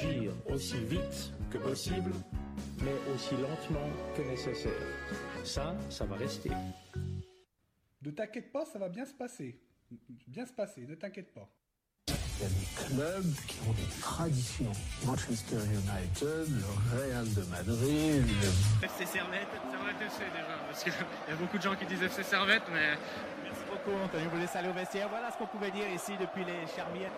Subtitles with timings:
[0.00, 2.12] agir aussi vite que possible,
[2.82, 4.72] mais aussi lentement que nécessaire.
[5.44, 6.50] Ça, ça va rester.
[8.02, 9.60] Ne t'inquiète pas, ça va bien se passer.
[10.26, 11.48] Bien se passer, ne t'inquiète pas.
[12.08, 14.72] Il y a des clubs qui ont des traditions.
[15.04, 18.86] Manchester United, le Real de Madrid, le...
[18.86, 20.92] FC Servette, Servette FC déjà, parce qu'il
[21.28, 22.96] y a beaucoup de gens qui disent FC Servette, mais...
[23.44, 25.08] Merci beaucoup Antonio, vous laissez aller au vestiaire.
[25.10, 27.12] Voilà ce qu'on pouvait dire ici depuis les Charmières.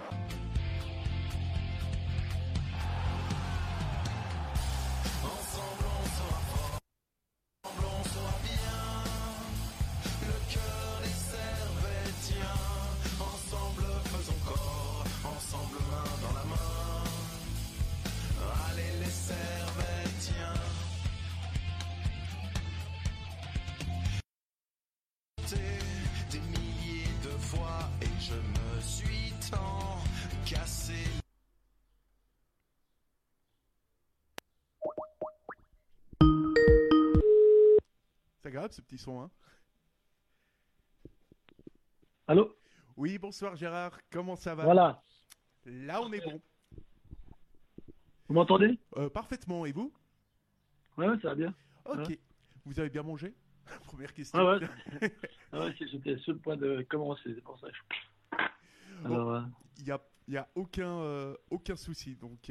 [38.72, 39.30] Grave ce petit son, hein
[42.26, 42.56] Allô?
[42.96, 44.64] Oui, bonsoir Gérard, comment ça va?
[44.64, 45.02] Voilà.
[45.66, 46.40] Là, on est bon.
[48.28, 48.78] Vous m'entendez?
[48.96, 49.92] Euh, parfaitement, et vous?
[50.96, 51.54] Ouais, ouais, ça va bien.
[51.84, 52.08] Ok.
[52.08, 52.20] Ouais.
[52.64, 53.34] Vous avez bien mangé?
[53.84, 54.38] Première question.
[54.38, 54.66] Ah ouais.
[55.52, 57.66] ah ouais, c'est- j'étais sur le point de commencer, c'est pour ça.
[59.04, 59.42] Alors, euh,
[59.80, 59.90] Il n'y
[60.38, 62.16] a, a aucun, euh, aucun souci.
[62.16, 62.50] Donc,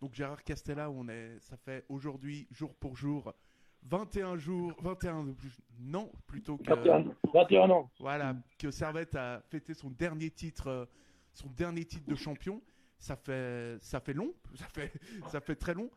[0.00, 3.34] donc Gérard Castella, on est, ça fait aujourd'hui, jour pour jour,
[3.84, 5.34] 21 jours, 21,
[5.78, 6.68] non, plutôt que...
[6.68, 7.90] 21, 21 ans.
[7.98, 10.84] Voilà, que Servette a fêté son dernier titre, euh,
[11.32, 12.62] son dernier titre de champion.
[12.98, 14.92] Ça fait, ça fait long, ça fait,
[15.28, 15.90] ça fait très long.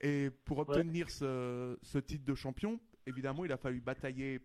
[0.00, 4.40] Et pour obtenir ce, ce titre de champion, évidemment, il a fallu batailler,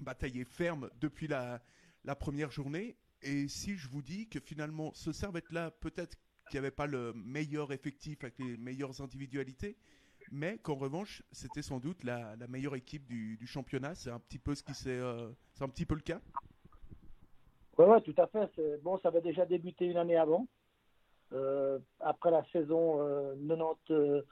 [0.00, 1.62] batailler ferme depuis la,
[2.04, 2.96] la première journée.
[3.22, 6.16] Et si je vous dis que finalement, ce Servette-là, peut-être
[6.48, 9.76] qu'il n'y avait pas le meilleur effectif avec les meilleures individualités,
[10.30, 13.94] mais qu'en revanche, c'était sans doute la, meilleure équipe du, championnat.
[13.94, 16.20] C'est un petit peu ce qui euh, c'est un petit peu le cas.
[17.78, 18.50] Ouais, ouais, tout à fait.
[18.82, 20.46] Bon, ça avait déjà débuté une année avant.
[21.32, 24.22] Euh, après la saison euh, 90, euh,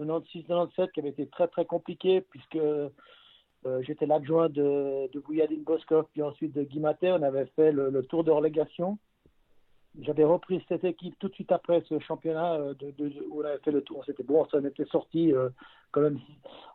[0.00, 2.58] 96-97, qui avait été très très compliquée, puisque
[3.82, 7.12] j'étais l'adjoint de, de Bouyadine Boskov, puis ensuite de Guy Matet.
[7.12, 8.98] On avait fait le tour de relégation.
[9.98, 12.74] J'avais repris cette équipe tout de suite après ce championnat euh,
[13.30, 14.04] où on avait fait le tour.
[14.06, 15.48] C'était bon, en était sorti euh,
[15.90, 16.20] quand même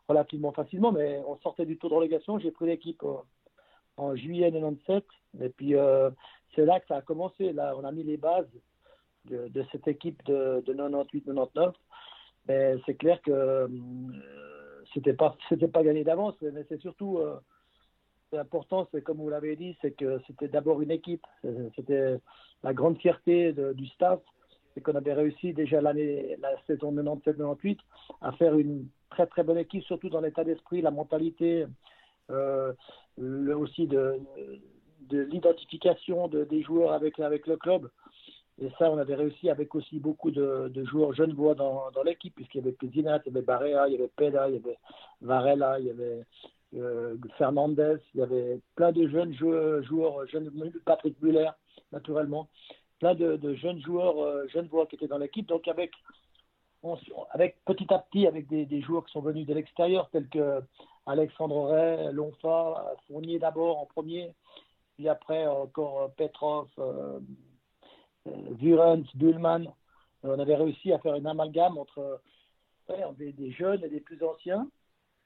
[0.06, 2.38] relativement facilement, mais on sortait du tour de relégation.
[2.38, 3.16] J'ai pris l'équipe euh,
[3.96, 5.04] en juillet 97.
[5.40, 5.74] Et puis,
[6.54, 7.52] c'est là que ça a commencé.
[7.52, 8.48] Là, on a mis les bases
[9.24, 11.72] de, cette équipe de, de 98-99.
[12.48, 13.68] Mais c'est clair que euh,
[14.94, 15.16] c'était
[15.48, 16.34] c'était pas gagné d'avance.
[16.40, 17.20] Mais c'est surtout
[18.34, 18.42] euh,
[18.92, 21.24] c'est comme vous l'avez dit, c'est que c'était d'abord une équipe.
[21.42, 22.18] C'est- C'était
[22.62, 24.20] la grande fierté du staff,
[24.74, 27.78] c'est qu'on avait réussi déjà l'année la saison 97-98
[28.20, 31.66] à faire une très très bonne équipe, surtout dans l'état d'esprit, la mentalité,
[32.30, 32.72] euh,
[33.18, 34.18] le- aussi de,
[35.08, 37.88] de l'identification de, des joueurs avec, avec le club.
[38.58, 42.58] Et ça, on avait réussi avec aussi beaucoup de, joueurs genevois dans, dans l'équipe, puisqu'il
[42.58, 44.78] y avait Pézinat, il y avait Barea, il y avait Peda, il y avait
[45.20, 46.22] Varela, il y avait euh,
[47.38, 50.50] Fernandez, il y avait plein de jeunes joueurs, joueurs jeunes,
[50.84, 51.50] Patrick Muller,
[51.92, 52.48] naturellement,
[52.98, 55.46] plein de, jeunes joueurs euh, genevois qui étaient dans l'équipe.
[55.46, 55.92] Donc avec
[57.30, 60.60] avec petit à petit avec des, joueurs qui sont venus de l'extérieur tels que
[61.06, 64.34] Alexandre Ray, Lonfa, Fournier d'abord en premier,
[64.96, 67.20] puis après encore euh, Petrov, euh,
[68.26, 69.66] euh, Vurens, Bullman.
[70.24, 72.20] Euh, On avait réussi à faire une amalgame entre
[73.18, 74.68] des jeunes et des plus anciens,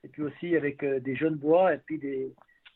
[0.04, 2.32] et puis aussi avec euh, des jeunes bois et puis des,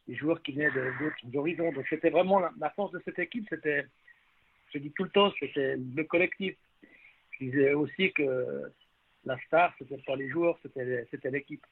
[0.09, 1.73] des joueurs qui venaient d'autres horizons.
[1.73, 3.87] Donc c'était vraiment la, la force de cette équipe, c'était,
[4.73, 6.57] je dis tout le temps, c'était le collectif.
[7.33, 8.63] Je disais aussi que
[9.25, 11.65] la star, c'était pas les joueurs, c'était c'était l'équipe.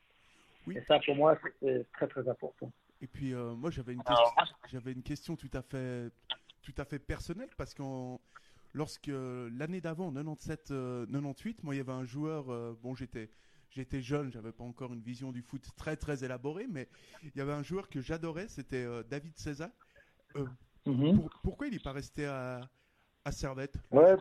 [0.66, 0.76] Oui.
[0.76, 2.70] Et ça, pour moi, c'est très très important.
[3.00, 4.34] Et puis euh, moi j'avais une, Alors-
[4.70, 6.08] j'avais une question tout à fait,
[6.62, 7.82] tout à fait personnelle parce que
[8.74, 13.28] lorsque l'année d'avant, 97, euh, 98, moi il y avait un joueur, euh, bon j'étais,
[13.74, 16.88] j'étais jeune, j'avais pas encore une vision du foot très très élaborée, mais
[17.22, 19.70] il y avait un joueur que j'adorais, c'était euh, David César.
[20.36, 20.46] Euh,
[20.86, 21.14] Mhm.
[21.14, 22.60] pour- pourquoi il n'est pas resté à,
[23.24, 23.76] à Servette?
[23.90, 24.16] Ouais.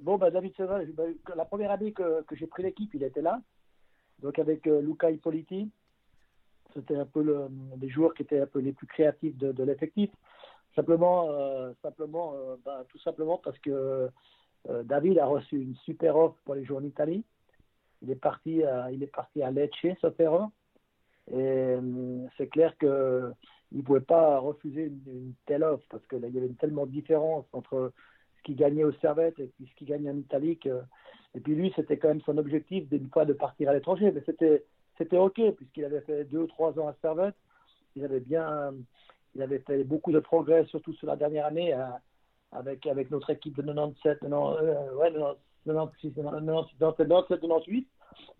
[0.00, 1.04] Bon, bah, David César, bah,
[1.34, 3.42] la première année que, que j'ai pris l'équipe, il était là.
[4.20, 5.70] Donc avec euh, Luca Ippoliti,
[6.74, 7.48] c'était un peu le,
[7.78, 10.10] les joueurs qui étaient un peu les plus créatifs de, de l'effectif.
[10.74, 12.34] Simplement, euh, simplement
[12.64, 14.10] bah, tout simplement parce que
[14.84, 17.24] David a reçu une super offre pour les jouer en Italie.
[18.02, 20.48] Il est parti à, il est parti à Lecce, sauf erreur.
[21.30, 23.32] Et euh, c'est clair que
[23.72, 26.92] il pouvait pas refuser une, telle offre parce que là, il y avait tellement de
[26.92, 27.92] différence entre
[28.38, 30.56] ce qu'il gagnait au Servette et ce qu'il gagnait en Italie.
[30.58, 30.82] que-
[31.34, 34.12] et puis lui, c'était quand même son objectif de ne pas de partir à l'étranger.
[34.12, 34.64] Mais c'était
[34.98, 37.34] c'était OK, puisqu'il avait fait deux ou trois ans à Servette.
[37.96, 38.74] Il avait bien,
[39.34, 41.84] il avait fait beaucoup de progrès, surtout sur la dernière année, euh,
[42.52, 45.12] avec, avec notre équipe de 97, 90, euh, ouais,
[45.66, 47.88] 96, 96, 97, 98.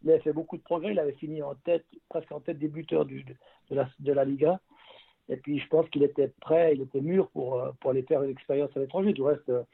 [0.05, 0.93] Il avait fait beaucoup de progrès.
[0.93, 3.23] Il avait fini en tête, presque en tête des buteurs de,
[3.71, 4.61] la, Liga.
[5.29, 8.31] Et puis, je pense qu'il était prêt, il était mûr pour, euh, aller faire une
[8.31, 9.13] expérience à l'étranger.
[9.13, 9.65] Du reste, euh,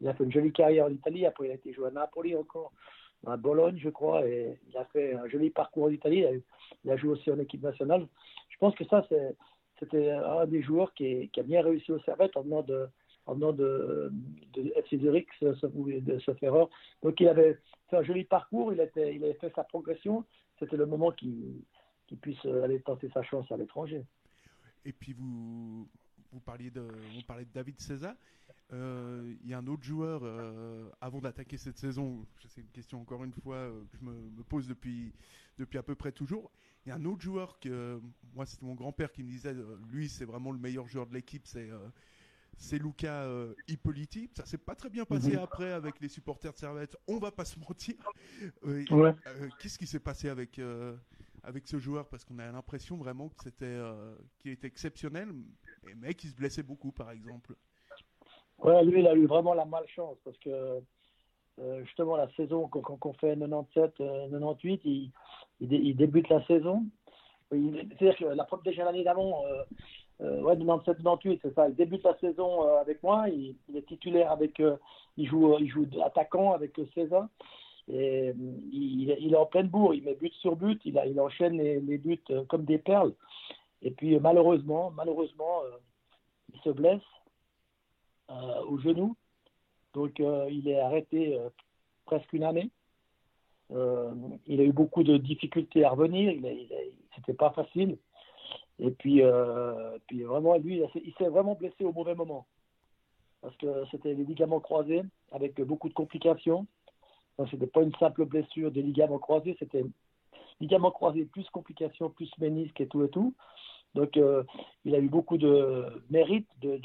[0.00, 1.26] il a fait une jolie carrière en Italie.
[1.26, 2.72] Après, il a été joué à Napoli encore,
[3.26, 4.26] à Bologne, je crois.
[4.26, 6.24] Et il a fait un joli parcours en Italie.
[6.84, 8.06] Il a, joué aussi en équipe nationale.
[8.48, 9.04] Je pense que ça,
[9.78, 12.88] c'était un des joueurs qui, qui a bien réussi au Servette en venant de,
[13.26, 14.12] en venant de,
[14.54, 15.54] de FC Zurich, de
[16.18, 16.68] sauf erreur.
[17.02, 17.58] Donc, il avait
[17.88, 18.72] fait un joli parcours.
[18.72, 20.24] Il, était, avait fait sa progression.
[20.58, 21.62] C'était le moment qu'il
[22.20, 24.04] puisse aller tenter sa chance à l'étranger.
[24.84, 25.88] Et puis vous,
[26.32, 26.86] vous parliez de,
[27.18, 28.14] on parlait de David César.
[28.72, 32.24] Euh, Il y a un autre joueur euh, avant d'attaquer cette saison.
[32.46, 35.12] C'est une question encore une fois euh, que je me, pose depuis
[35.58, 36.50] depuis à peu près toujours.
[36.86, 38.00] Il y a un autre joueur que
[38.34, 39.54] moi c'était mon grand-père qui me disait,
[39.90, 41.68] lui c'est vraiment le meilleur joueur de l'équipe, c'est
[42.56, 44.30] c'est Luca euh, Ippoliti.
[44.36, 45.38] Ça s'est pas très bien passé Mhm.
[45.42, 46.96] après avec les supporters de Servette.
[47.08, 47.94] On va pas se mentir.
[48.64, 49.14] Euh, Ouais.
[49.26, 50.96] euh, Qu'est-ce qui s'est passé avec euh,
[51.42, 52.08] avec ce joueur?
[52.08, 53.78] Parce qu'on a l'impression vraiment que c'était
[54.38, 55.28] qu'il était exceptionnel,
[55.88, 57.54] et mec il se blessait beaucoup par exemple.
[58.58, 60.80] Ouais, lui, il a eu vraiment la malchance parce que
[61.84, 65.12] justement la saison qu'on qu'on fait 97, euh, 98, il,
[65.60, 66.84] il, dé- il débute la saison.
[67.50, 69.42] C'est-à-dire que la déjà l'année d'avant,
[70.22, 71.68] euh, ouais, 97, 98, c'est ça.
[71.68, 73.28] Il débute la saison euh, avec moi.
[73.28, 74.76] Il, est titulaire avec, euh,
[75.16, 77.28] il joue, il joue attaquant avec euh, César.
[77.88, 78.32] Et
[78.72, 79.94] il, il est en pleine bourre.
[79.94, 80.80] Il met but sur but.
[80.84, 83.14] Il, a, il enchaîne les, buts comme des perles.
[83.82, 85.62] Et puis malheureusement, malheureusement,
[86.52, 87.02] il se blesse
[88.68, 89.16] au genou.
[89.94, 91.36] Donc il est arrêté
[92.04, 92.70] presque une année.
[93.70, 96.32] Il a eu beaucoup de difficultés à revenir.
[97.16, 97.98] C'était pas facile.
[98.80, 102.46] Et puis, euh, puis vraiment, lui, il s'est- vraiment blessé au mauvais moment.
[103.42, 106.66] Parce que c'était les ligaments croisés avec beaucoup de complications.
[107.38, 109.84] Donc, c'était pas une simple blessure des ligaments croisés, c'était
[110.60, 113.34] ligaments croisés plus complications, plus ménisque et tout et tout.
[113.94, 114.44] Donc, euh,
[114.84, 116.78] il a eu beaucoup de mérite de,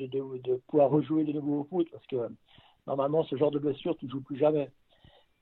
[0.68, 2.30] pouvoir rejouer de nouveau au foot parce que
[2.88, 4.70] normalement, ce genre de blessure, tu ne joues plus jamais.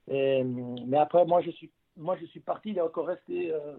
[0.07, 2.69] Mais après, moi, je suis, moi, je suis parti.
[2.69, 3.77] Il est encore resté euh,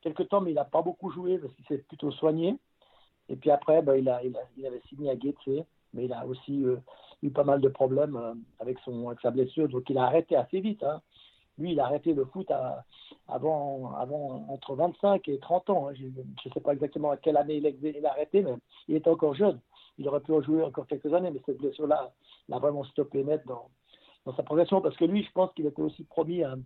[0.00, 2.56] quelques temps, mais il n'a pas beaucoup joué parce qu'il s'est plutôt soigné.
[3.28, 6.64] Et puis après, ben, il, a, il, avait signé à Getse, mais il a aussi
[6.64, 6.76] euh,
[7.22, 9.68] eu pas mal de problèmes euh, avec, son, avec sa blessure.
[9.68, 10.82] Donc, il a arrêté assez vite.
[10.82, 11.02] Hein.
[11.58, 12.84] Lui, il a arrêté le foot à,
[13.26, 15.88] avant, avant entre 25 et 30 ans.
[15.88, 15.94] hein.
[15.94, 18.54] Je ne sais pas exactement à quelle année il a, arrêté, mais
[18.86, 19.60] il était encore jeune.
[19.98, 22.12] Il aurait pu en jouer encore quelques années, mais cette blessure-là
[22.48, 23.68] l'a vraiment stoppé net dans,
[24.24, 24.80] dans sa progression.
[24.80, 26.60] Parce que lui, je pense qu'il était aussi promis un,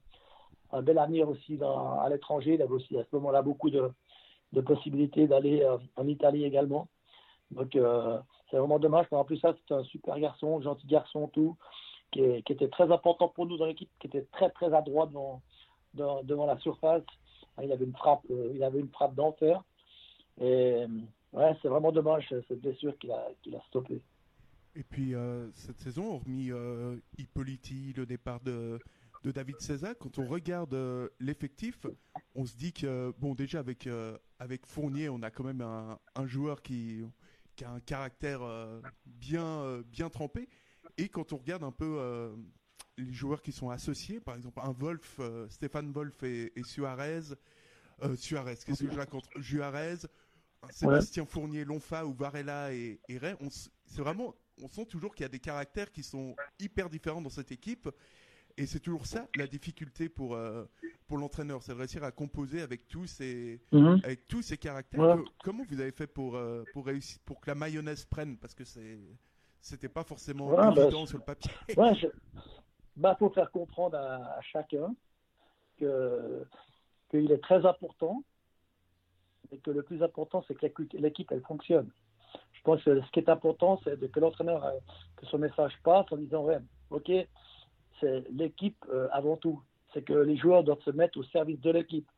[0.73, 2.55] un bel avenir aussi à l'étranger.
[2.55, 3.91] Il avait aussi à ce moment-là beaucoup de,
[4.53, 6.89] de possibilités d'aller euh, en Italie également.
[7.51, 8.19] Donc, euh,
[8.51, 9.07] c'est vraiment dommage.
[9.11, 11.57] En plus, ça, c'est un super garçon, gentil garçon, tout,
[12.11, 15.43] qui, était très important pour nous dans l'équipe, qui était très, très adroit devant,
[15.95, 17.05] devant, la surface.
[17.63, 19.63] Il avait une frappe, euh, il avait une frappe d'enfer.
[20.41, 20.87] Et
[21.33, 24.01] ouais, c'est vraiment dommage cette blessure qu'il a, qu'il a stoppée.
[24.75, 25.15] Et puis
[25.53, 28.79] cette saison, hormis euh, Hippolyte, le départ de,
[29.23, 31.87] de David César, quand on regarde euh, l'effectif,
[32.35, 35.99] on se dit que, bon, déjà avec, euh, avec Fournier, on a quand même un,
[36.15, 37.05] un joueur qui,
[37.55, 40.49] qui a un caractère euh, bien, bien trempé.
[40.99, 42.35] Et quand on regarde un peu
[42.99, 47.35] les joueurs qui sont associés, par exemple un Wolf, Stéphane Wolf et, et Suarez,
[48.17, 49.25] Suarez, qu'est-ce que je raconte?
[49.37, 49.99] Juarez,
[50.71, 55.23] Sébastien Fournier, Lonfa ou Varela et, et Ray, on c'est vraiment, on sent toujours qu'il
[55.23, 57.89] y a des caractères qui sont hyper différents dans cette équipe.
[58.57, 60.65] Et c'est toujours ça la difficulté pour, euh,
[61.09, 63.61] pour l'entraîneur, c'est de réussir à composer avec tous ces,
[64.05, 65.01] avec tous ces caractères.
[65.01, 65.25] Ouais.
[65.43, 68.37] Comment vous avez fait pour, euh, pour, réussir, pour que la mayonnaise prenne?
[68.37, 68.99] Parce que c'est
[69.61, 71.51] c'était pas forcément Ouais, bah, évident sur le papier.
[71.77, 72.09] Ouais, je...
[72.97, 74.95] bah, faut faire comprendre à, à chacun
[75.79, 76.45] que
[77.11, 78.25] qu'il est très important
[79.53, 81.91] et que le plus important, c'est que l'équipe- elle fonctionne.
[82.53, 84.79] Je pense que ce qui est important, c'est que l'entraîneur, euh,
[85.17, 86.59] que son message passe en disant, ouais,
[86.91, 87.11] ok,
[88.03, 89.63] c'est l'équipe euh, avant tout.
[89.95, 92.09] C'est que les joueurs doivent se mettre au service de l'équipe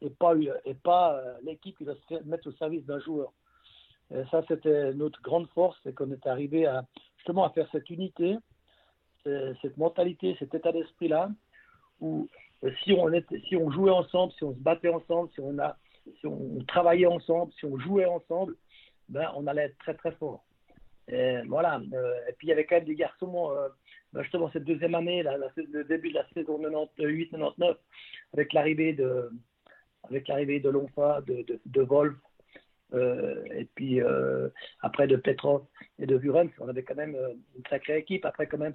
[0.00, 3.32] et pas, et pas euh, l'équipe qui doit se mettre au service d'un joueur.
[4.30, 6.72] Ça, c'était notre grande force, c'est qu'on est arrivé
[7.16, 8.38] justement à faire cette unité,
[9.24, 11.30] cette mentalité, cet état d'esprit-là,
[12.00, 12.28] où
[12.64, 13.10] euh, si on,
[13.48, 15.76] si on jouait ensemble, si on se battait ensemble, si on, a,
[16.20, 18.56] si on travaillait ensemble, si on jouait ensemble,
[19.08, 20.44] ben, on allait être très très fort.
[21.08, 21.80] Et voilà.
[21.92, 23.68] euh, et puis il y avait quand même des garçons, euh,
[24.12, 27.76] ben, justement cette deuxième année, la- la- le début de la saison 98-99,
[28.32, 29.30] avec l'arrivée de,
[30.04, 32.14] avec l'arrivée de Lonfa, de, de, de Wolf,
[32.94, 34.48] euh, et puis euh,
[34.80, 35.64] après de Petrov
[35.98, 38.24] et de Vurens, on avait quand même euh, une sacrée équipe.
[38.24, 38.74] Après quand même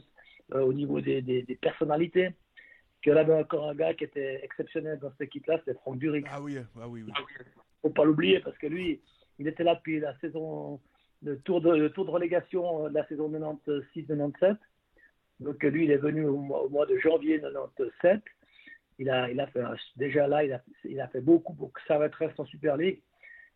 [0.54, 2.30] euh, au niveau des, des, des personnalités,
[3.02, 6.26] qu'il y avait encore un gars qui était exceptionnel dans cette équipe-là, c'était Franck Duric.
[6.30, 7.12] Ah oui, ah oui, oui.
[7.82, 9.02] faut pas l'oublier parce que lui,
[9.40, 10.80] il était là depuis la saison,
[11.24, 14.58] le tour de, tour de relégation de la saison 96-97.
[15.40, 18.22] Donc lui, il est venu au mois, de janvier 97.
[19.00, 19.64] Il a, il a fait
[19.96, 23.02] déjà là, il a, il a fait beaucoup pour que ça reste en Super League.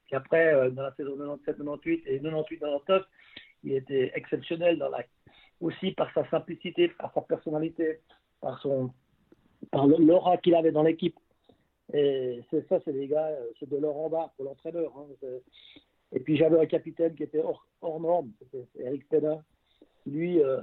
[0.05, 3.03] Puis après, euh, dans la saison 97-98 et 98-99,
[3.63, 5.03] il était exceptionnel dans la,
[5.62, 8.00] aussi par sa simplicité, par sa personnalité,
[8.41, 8.65] par
[9.72, 11.17] par l'aura qu'il avait dans l'équipe.
[11.93, 14.91] Et c'est ça, c'est des gars, euh, c'est de l'or en bas pour l'entraîneur.
[14.98, 15.27] hein.
[16.12, 19.43] Et puis j'avais un capitaine qui était hors, norme, c'était Eric Pena.
[20.05, 20.62] Lui, euh,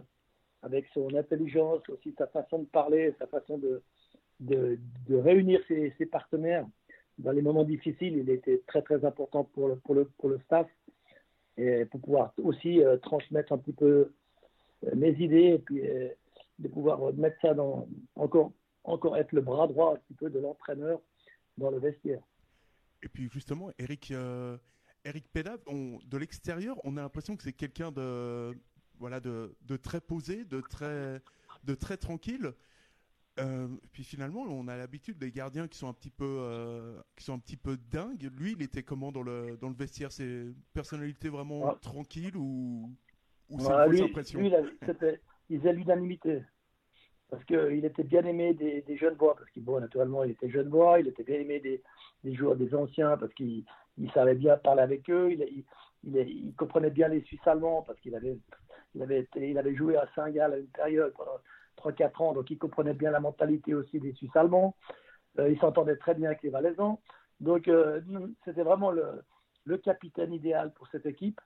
[0.63, 3.83] avec son intelligence, aussi sa façon de parler, sa façon de,
[5.11, 6.67] réunir ses, partenaires
[7.19, 10.39] dans les moments difficiles, il était très très important pour le, pour le, pour le
[10.41, 10.67] staff
[11.59, 14.13] et pour pouvoir aussi euh, transmettre un petit peu
[14.85, 15.83] euh, mes idées et puis
[16.59, 18.53] de pouvoir mettre ça dans encore
[18.85, 21.01] encore être le bras droit un petit peu de l'entraîneur
[21.59, 22.23] dans le vestiaire.
[23.03, 24.13] Et puis justement, Eric,
[25.05, 28.53] Eric Pena, on- de l'extérieur, on a l'impression que c'est quelqu'un de,
[28.99, 31.21] voilà, de, de très posé, de très,
[31.65, 32.53] de très tranquille.
[33.41, 37.25] Euh, puis finalement, on a l'habitude des gardiens qui sont un petit peu, euh, qui
[37.25, 38.31] sont un petit peu dingues.
[38.39, 40.13] Lui, il était comment dans le, dans le vestiaire?
[40.13, 41.75] C'est une personnalité vraiment Ouais.
[41.81, 42.91] tranquille ou,
[43.49, 44.39] ou c'est fausse lui, impression?
[44.39, 44.53] lui,
[45.49, 46.43] il, faisait l'unanimité.
[47.31, 50.51] Parce qu'il était bien aimé des, des jeunes voix, parce qu'il, bon, naturellement, il était
[50.51, 51.83] jeune voix, il était bien aimé des,
[52.25, 53.65] des joueurs, des anciens, parce qu'il
[53.99, 59.75] il savait bien parler avec eux, il, comprenait bien les Suisses allemands, parce qu'il avait,
[59.75, 61.39] joué à Saint-Gall à une période pendant
[61.79, 64.75] 3-4 ans, donc il comprenait bien la mentalité aussi des Suisses allemands.
[65.39, 67.01] Euh, il s'entendait très bien avec les Valaisans.
[67.41, 68.01] Donc, euh,
[68.45, 69.23] c'était vraiment le,
[69.79, 71.41] capitaine idéal pour cette équipe.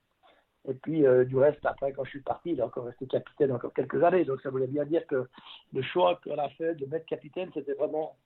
[0.68, 3.52] Et puis, euh, du reste, après, quand je suis parti, il est encore resté capitaine
[3.52, 4.24] encore quelques années.
[4.24, 5.28] Donc, ça voulait bien dire que
[5.72, 8.16] le choix qu'on a fait de mettre capitaine, c'était vraiment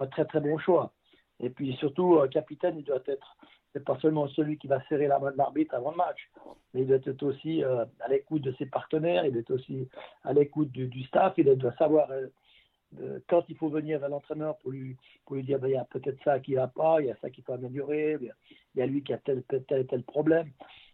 [0.00, 0.92] un très, très bon choix.
[1.40, 3.36] Et puis, surtout, capitaine, il doit être,
[3.74, 6.30] c'est pas seulement celui qui va serrer la main de l'arbitre avant le match,
[6.72, 9.88] mais il doit être aussi euh, à l'écoute de ses partenaires, il doit être aussi
[10.22, 14.70] à l'écoute du, staff, il doit savoir euh, quand il faut venir vers l'entraîneur pour
[14.70, 17.10] lui, pour lui dire, ben, il y a peut-être ça qui va pas, il y
[17.10, 18.32] a ça qu'il faut améliorer, il
[18.76, 20.50] y a- lui qui a tel, tel, tel, problème.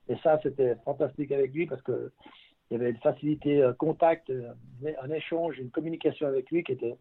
[0.08, 2.10] Et ça, c'était fantastique avec lui parce que
[2.70, 4.54] il y avait une facilité euh, contact, euh,
[5.02, 6.96] un échange, une communication avec lui qui était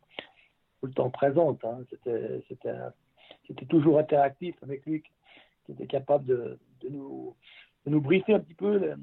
[0.81, 1.63] tout le temps présente.
[1.63, 1.79] hein.
[3.47, 5.03] C'était toujours interactif avec lui,
[5.69, 7.35] qui était capable de, de nous,
[7.85, 8.95] de nous briefer un petit peu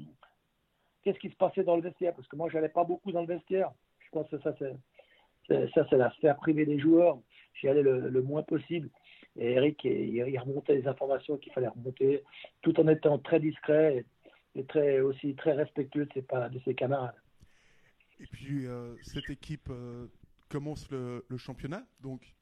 [1.03, 2.13] qu'est-ce qui se passait dans le vestiaire.
[2.13, 3.71] Parce que moi, je n'allais pas beaucoup dans le vestiaire.
[3.99, 7.19] Je pense que ça, c'est, ça, c'est la sphère privée des joueurs.
[7.53, 8.89] J'y allais le, moins possible.
[9.37, 12.23] Et Eric, il, remontait les informations qu'il fallait remonter,
[12.61, 14.05] tout en étant très discret
[14.55, 17.15] et, très, aussi très respectueux de ses, de ses camarades.
[18.19, 20.07] Et puis euh, cette équipe euh,
[20.49, 22.33] commence le, le championnat, donc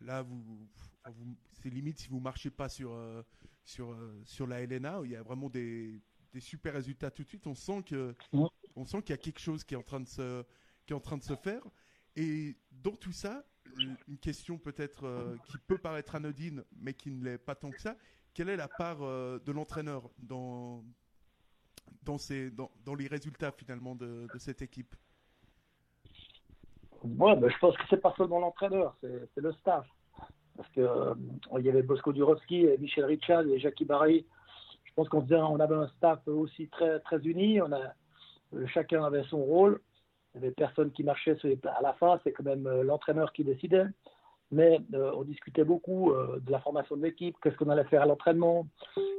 [0.00, 0.68] là vous,
[1.10, 3.22] vous- c'est limite si vous marchez pas sur euh,
[3.64, 6.00] sur euh, sur la LNA, où il y a vraiment des,
[6.32, 7.46] des super résultats tout de suite.
[7.46, 8.14] On sent que
[8.76, 10.44] on sent qu'il y a quelque chose qui est en train de se
[10.86, 11.62] qui est en train de se faire.
[12.16, 13.44] Et dans tout ça,
[14.08, 17.80] une question peut-être euh, qui peut paraître anodine, mais qui ne l'est pas tant que
[17.80, 17.96] ça.
[18.34, 20.84] Quelle est la part euh, de l'entraîneur dans
[22.02, 24.94] dans, ces, dans, dans les résultats finalement de, de cette équipe?
[27.02, 29.86] Ouais, ben, je pense que c'est pas seulement l'entraîneur, c'est c'est le staff.
[30.56, 31.14] Parce que euh,
[31.58, 34.24] il y avait Bosco Durovski, Michel Richard et Jackie Barry.
[34.84, 37.60] Je pense qu'on on avait un staff aussi très très uni.
[37.60, 37.80] On a
[38.54, 39.80] euh, chacun avait son rôle.
[40.34, 42.20] Il n'y avait personne qui marchait à la fin.
[42.22, 43.86] C'est quand même euh, l'entraîneur qui décidait.
[44.50, 48.68] Mais on discutait beaucoup de la formation de l'équipe, qu'est-ce qu'on allait faire à l'entraînement,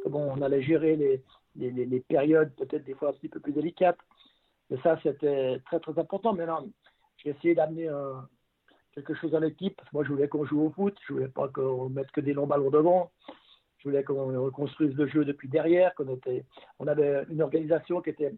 [0.04, 1.22] comment on allait gérer les,
[1.58, 3.98] les, les- les périodes peut-être des fois un petit peu plus délicates.
[4.70, 6.34] Et ça, c'était très très important.
[6.34, 6.66] Maintenant,
[7.18, 8.26] j'ai essayé d'amener un-
[8.96, 9.80] quelque chose à l'équipe.
[9.94, 10.98] Moi, je voulais qu'on joue au foot.
[11.08, 13.12] Je voulais pas qu'on mette que des longs ballons devant.
[13.78, 15.94] Je voulais qu'on reconstruise le jeu depuis derrière.
[15.96, 16.46] Qu'on était,
[16.80, 18.34] on avait une organisation qui était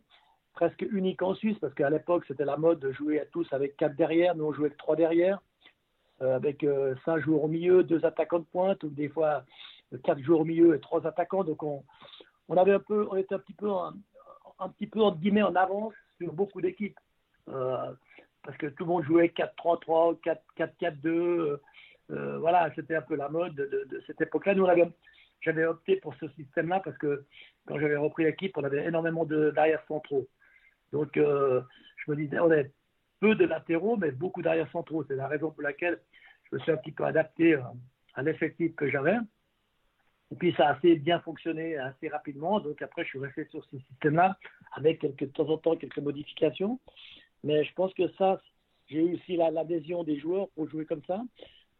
[0.53, 3.77] presque unique en Suisse parce qu'à l'époque, c'était la mode de jouer à tous avec
[3.77, 4.35] quatre derrière.
[4.35, 5.39] Nous, on jouait avec trois derrière,
[6.21, 9.43] euh, avec euh, cinq joueurs au milieu, deux attaquants de pointe, ou des fois
[9.93, 11.43] euh, quatre joueurs au milieu et trois attaquants.
[11.43, 11.83] Donc, on,
[12.49, 13.93] on avait un peu, on était un petit peu, un,
[14.57, 16.97] un petit peu entre guillemets en avance sur beaucoup d'équipes.
[18.47, 20.21] Parce que tout le monde jouait 4-3-3,
[20.55, 21.09] 4-4-2.
[21.09, 21.61] euh,
[22.11, 24.55] euh, voilà, c'était un peu la mode de, cette époque-là.
[24.55, 24.89] Nous, avait-
[25.41, 27.25] j'avais opté pour ce système-là parce que
[27.67, 30.29] quand j'avais repris l'équipe, on avait énormément d'arrières centraux.
[30.93, 31.61] Donc, euh,
[31.97, 32.71] je me disais, on est
[33.19, 35.03] peu de latéraux, mais beaucoup d'arrière centraux.
[35.09, 35.99] C'est la raison pour laquelle
[36.49, 37.59] je me suis un petit peu adapté
[38.13, 39.17] à l'effectif que j'avais.
[40.31, 42.61] Et puis, ça a assez bien fonctionné assez rapidement.
[42.61, 44.37] Donc, après, je suis resté sur ce système-là
[44.71, 46.79] avec de temps en temps quelques modifications.
[47.43, 48.41] Mais je pense que ça,
[48.87, 51.21] j'ai eu aussi la- l'adhésion des joueurs pour jouer comme ça.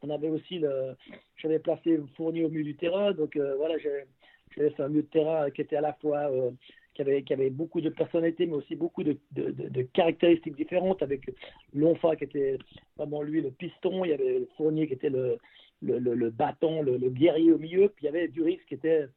[0.02, 0.96] On avait aussi le,
[1.38, 5.08] j'avais placé Fournier au milieu du terrain, donc euh, voilà, j'avais fait un milieu de
[5.08, 6.52] terrain qui était à la fois, euh,
[6.94, 11.32] qui avait, qui avait beaucoup de personnalité, mais aussi beaucoup de, de, caractéristiques différentes, avec
[11.74, 12.60] Lonfa qui était
[12.96, 15.38] vraiment lui le piston, il y avait Fournier qui était le,
[15.82, 19.08] le, le, bâton, le, guerrier au milieu, puis il y avait Duris qui était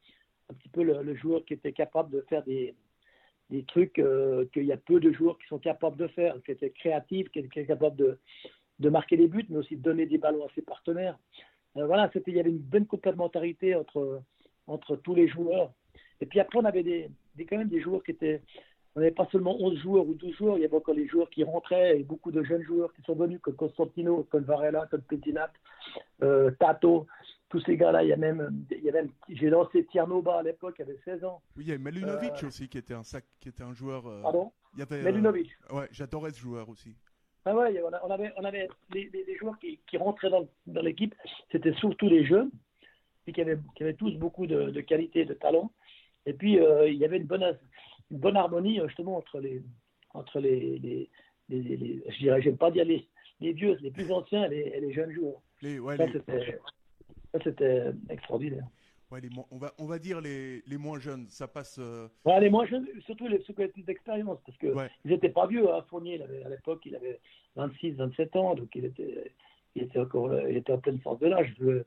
[0.48, 2.74] un petit peu le joueur qui était capable de faire des,
[3.50, 6.52] des trucs euh, qu'il y a peu de joueurs qui sont capables de faire, qui
[6.52, 8.18] était créatif, qui était capable de,
[8.78, 11.18] de marquer des buts, mais aussi de donner des ballons à ses partenaires.
[11.76, 14.22] Euh, voilà, il y avait une bonne complémentarité entre,
[14.66, 15.72] entre tous les joueurs.
[16.20, 18.42] Et puis après, on avait des, des, quand même des joueurs qui étaient.
[18.96, 21.30] On n'avait pas seulement 11 joueurs ou 12 joueurs, il y avait encore les joueurs
[21.30, 25.02] qui rentraient et beaucoup de jeunes joueurs qui sont venus, comme Constantino, comme Varela, comme
[25.02, 25.52] Petinat,
[26.24, 27.06] euh, Tato,
[27.50, 28.02] tous ces gars-là.
[28.02, 30.98] Il y a même, il y a même j'ai lancé Tiernoba à l'époque, il avait
[31.04, 31.42] 16 ans.
[31.56, 34.06] Oui, il y avait Melunovic aussi qui était un sac, qui était un joueur.
[34.06, 35.50] euh, Pardon il y avait, euh, Melunovic.
[35.72, 36.96] ouais, j'adorais ce joueur aussi.
[37.44, 40.82] Ah ouais, on avait, on avait les, les- les joueurs qui, qui rentraient dans, dans
[40.82, 41.14] l'équipe,
[41.50, 42.50] c'était surtout les jeunes,
[43.26, 45.72] et qui avaient, qui avaient tous beaucoup de, de qualité, de talent.
[46.26, 47.58] Et puis, euh, il y avait une bonne,
[48.10, 49.62] une bonne harmonie, euh, justement, entre les,
[50.12, 51.10] entre les, les,
[51.48, 53.08] les, je dirais, j'aime pas dire les,
[53.40, 55.40] les vieux, les plus anciens et les, et les jeunes joueurs.
[55.62, 56.58] Les, ouais, Ça, les-
[57.32, 58.64] ça, c'était extraordinaire.
[59.10, 61.26] ouais, les on va, on va dire les, les moins jeunes.
[61.28, 61.78] Ça passe.
[61.78, 64.88] euh, Ouais, les moins jeunes, surtout les, ceux qui d'expérience, parce que Ouais.
[65.04, 65.68] ils n'étaient pas vieux.
[65.72, 65.84] Hein.
[65.88, 67.20] Fournier, il avait- à l'époque, il avait
[67.56, 69.32] 26, 27 ans, donc il était,
[69.74, 71.54] il était encore, il était en pleine force de l'âge.
[71.60, 71.84] Euh,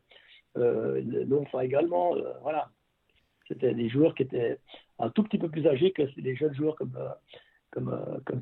[0.57, 2.69] euh, Lonfa également, euh, voilà.
[3.47, 4.57] C'était des joueurs qui étaient
[5.00, 6.97] un tout petit peu plus âgés que les jeunes joueurs comme
[7.71, 8.41] comme comme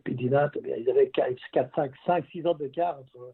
[0.62, 3.34] bien, Ils avaient 4, 5, 5, 6 ans d'écart entre,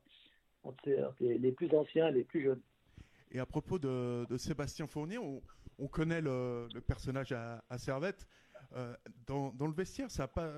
[0.64, 2.62] entre les plus anciens et les plus jeunes.
[3.32, 5.42] Et à propos de, de Sébastien Fournier, on,
[5.80, 8.28] on connaît le, le personnage à, à Servette.
[8.76, 8.94] Euh,
[9.26, 10.52] dans, dans le vestiaire, ça a pas,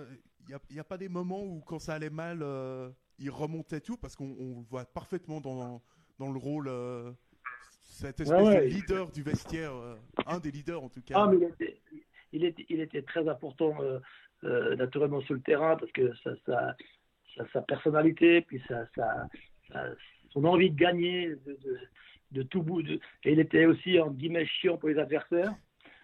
[0.47, 3.97] il n'y a, pas des moments où quand ça allait mal, euh, il remontait tout
[3.97, 5.81] parce qu'on on le voit parfaitement dans,
[6.17, 7.11] dans le rôle, euh,
[7.81, 8.61] cette espèce Ouais, ouais.
[8.69, 11.15] de leader du vestiaire, euh, un des leaders en tout cas.
[11.17, 11.81] Ah, mais il était,
[12.31, 13.75] il était, il était très important,
[14.43, 16.75] naturellement, sur le terrain, parce que ça, ça,
[17.35, 18.87] ça- sa personnalité, puis sa-
[20.31, 21.79] son envie de gagner, de, de,
[22.31, 22.81] de tout bout.
[22.81, 25.53] De, et il était aussi, en guillemets, chiant pour les adversaires.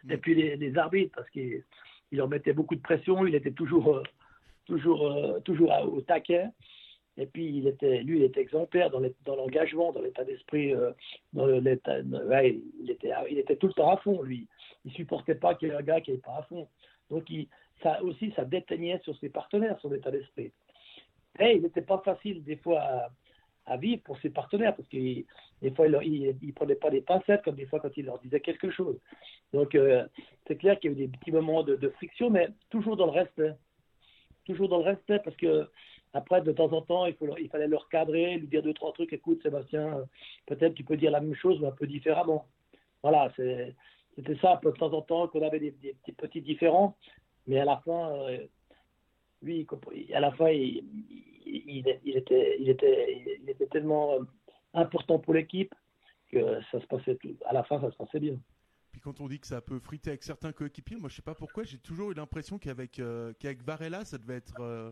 [0.09, 1.63] Et puis les, les arbitres, parce qu'il
[2.11, 4.03] il leur mettait beaucoup de pression, il était toujours, euh,
[4.65, 6.45] toujours, euh, toujours à- au taquet.
[7.17, 10.91] Et puis, il était, lui, il était exemplaire dans l'engagement, dans l'état d'esprit, euh,
[11.33, 14.47] ouais, il était, il était tout le temps à fond, lui.
[14.83, 16.67] Il supportait pas qu'il y ait un gars qui n'est pas à fond.
[17.09, 17.47] Donc, il,
[17.81, 20.51] ça aussi, ça déteignait sur ses partenaires, son état d'esprit.
[21.39, 23.09] Et il n'était pas facile, des fois, à,
[23.65, 27.43] à vivre pour ses partenaires, parce que des fois, il ne prenait pas des pincettes,
[27.43, 28.97] comme des fois quand il leur disait quelque chose.
[29.53, 30.05] Donc, euh,
[30.47, 33.11] c'est clair qu'il y a eu des petits moments de, friction, mais toujours dans le
[33.11, 33.53] respect.
[34.45, 35.67] Toujours dans le respect, parce que
[36.13, 39.11] après, de temps en temps, il, fallait leur cadrer, lui dire deux, trois trucs.
[39.11, 40.05] Écoute, Sébastien,
[40.45, 42.47] peut-être tu peux dire la même chose, mais un peu différemment.
[43.01, 46.95] Voilà, c'était ça, de temps en temps, qu'on avait des, des- des petits différends.
[47.47, 48.45] Mais à la fin, euh,
[49.41, 49.67] lui,
[50.13, 50.83] à la fin, il,
[51.45, 54.19] il- il- il était, il, était, il était tellement euh,
[54.73, 55.73] important pour l'équipe
[56.31, 57.35] que ça se passait tout.
[57.45, 58.37] À la fin, ça se passait bien.
[58.91, 61.35] Puis quand on dit que ça peut friter avec certains coéquipiers, moi je sais pas
[61.35, 64.91] pourquoi, j'ai toujours eu l'impression qu'avec euh, qu'avec Varela, ça devait être, euh,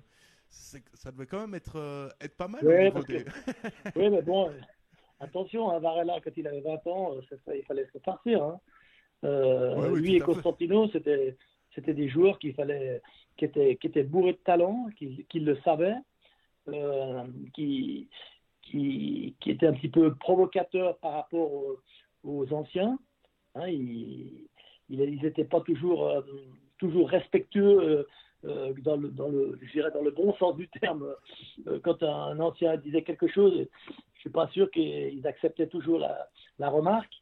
[0.49, 2.62] ça devait quand même être, euh, être pas mal.
[2.91, 3.29] parce des- que-
[3.95, 4.51] oui, mais bon,
[5.19, 7.15] attention, hein, Varela, quand il avait 20 ans,
[7.56, 8.43] il fallait se partir.
[8.43, 8.60] Hein.
[9.23, 10.19] Ouais, oui, lui et.
[10.19, 11.38] Constantino, c'était
[11.73, 13.01] c'était des joueurs qu'il fallait,
[13.37, 15.97] qui étaient, qui étaient bourrés de talent, qui, le savaient,
[16.67, 18.09] euh, qui,
[18.61, 21.51] qui, étaient un petit peu provocateurs par rapport
[22.23, 22.97] aux, anciens.
[23.55, 24.47] Hein, ils
[24.89, 26.21] n'étaient pas toujours, euh,
[26.77, 28.07] toujours respectueux
[28.45, 31.05] euh, dans, le, dans, le, je dans le bon sens du terme.
[31.83, 33.67] Quand un ancien disait quelque chose,
[34.13, 37.13] je suis pas sûr qu'ils acceptaient toujours la, la remarque.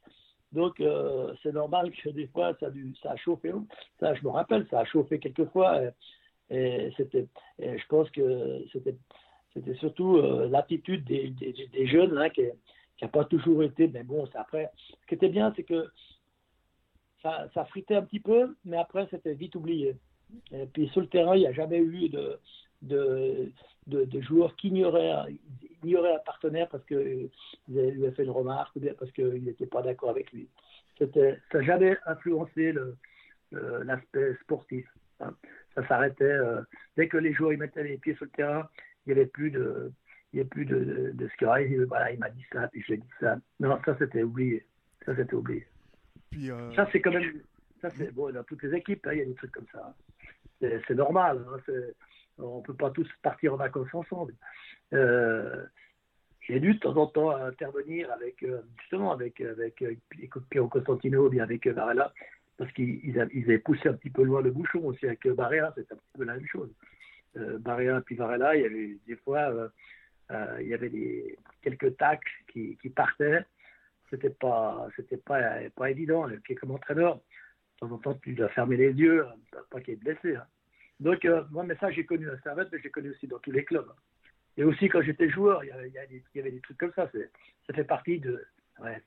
[0.52, 2.68] Donc, euh, c'est normal que des fois, ça
[3.02, 3.52] ça a chauffé.
[4.00, 5.82] Ça, je me rappelle, ça a chauffé quelques fois.
[6.50, 7.28] Et, c'était,
[7.60, 8.96] je pense que c'était,
[9.54, 12.44] c'était surtout euh, l'attitude des, jeunes là, qui
[13.02, 13.88] n'a pas toujours été.
[13.88, 14.72] Mais bon, après.
[15.02, 15.88] Ce qui était bien, c'est que
[17.22, 19.96] ça, ça fritait un petit peu, mais après, c'était vite oublié.
[20.52, 22.40] Et puis, sur le terrain, il n'y a jamais eu de,
[22.82, 23.52] de,
[23.94, 25.28] de, de joueurs qui ignoraient, un-
[25.84, 27.30] ignoraient un partenaire parce qu'il
[27.68, 30.48] lui a fait une remarque ou bien parce qu'il n'était pas d'accord avec lui.
[31.00, 31.06] Ça
[31.54, 32.96] n'a jamais influencé le-
[33.84, 34.88] l'aspect sportif.
[35.20, 35.34] hein.
[35.76, 36.24] Ça s'arrêtait.
[36.26, 36.62] euh,
[36.98, 38.68] dès que les joueurs ils mettaient les pieds sur le terrain,
[39.06, 39.92] il n'y avait plus de,
[40.32, 41.28] il y avait plus de, de, de
[41.68, 43.38] dit, voilà, il m'a dit ça, puis je lui ai dit ça.
[43.60, 44.66] Non, ça c'était oublié.
[45.06, 45.66] Ça c'était oublié.
[46.30, 47.42] Puis, euh, Ça, c'est quand même.
[47.82, 49.94] Ça, c'est bon, dans toutes les équipes, hein, il y a des trucs comme ça.
[50.60, 51.44] C'est c'est normal.
[51.50, 51.60] hein,
[52.42, 54.34] on ne peut pas tous partir en vacances ensemble.
[54.94, 55.66] Euh,
[56.42, 59.96] J'ai dû de temps en temps intervenir avec, euh, justement, avec, avec euh,
[60.50, 62.14] Piero Costantino bien avec Varela,
[62.58, 65.96] parce qu'ils avaient poussé un petit peu loin le bouchon aussi avec Barrea, c'est un
[65.96, 66.70] petit peu la même chose.
[67.38, 69.72] Euh, Barrea puis Varela, il y avait des fois,
[70.60, 73.46] il y avait des, quelques tacles qui, partaient
[74.10, 75.42] c'était pas c'était pas
[75.74, 77.22] pas évident et puis comme entraîneur de
[77.80, 79.26] temps en temps tu dois fermer les yeux
[79.70, 80.46] pas, qu'il y ait de blessés hein.
[81.02, 83.52] Donc euh, moi mais ça j'ai connu à Servette mais j'ai connu aussi dans tous
[83.52, 83.92] les clubs
[84.56, 86.52] et aussi quand j'étais joueur il y avait, il y avait des, il y avait
[86.52, 87.10] des trucs comme ça
[87.68, 88.42] ça fait partie de
[88.80, 89.02] ouais,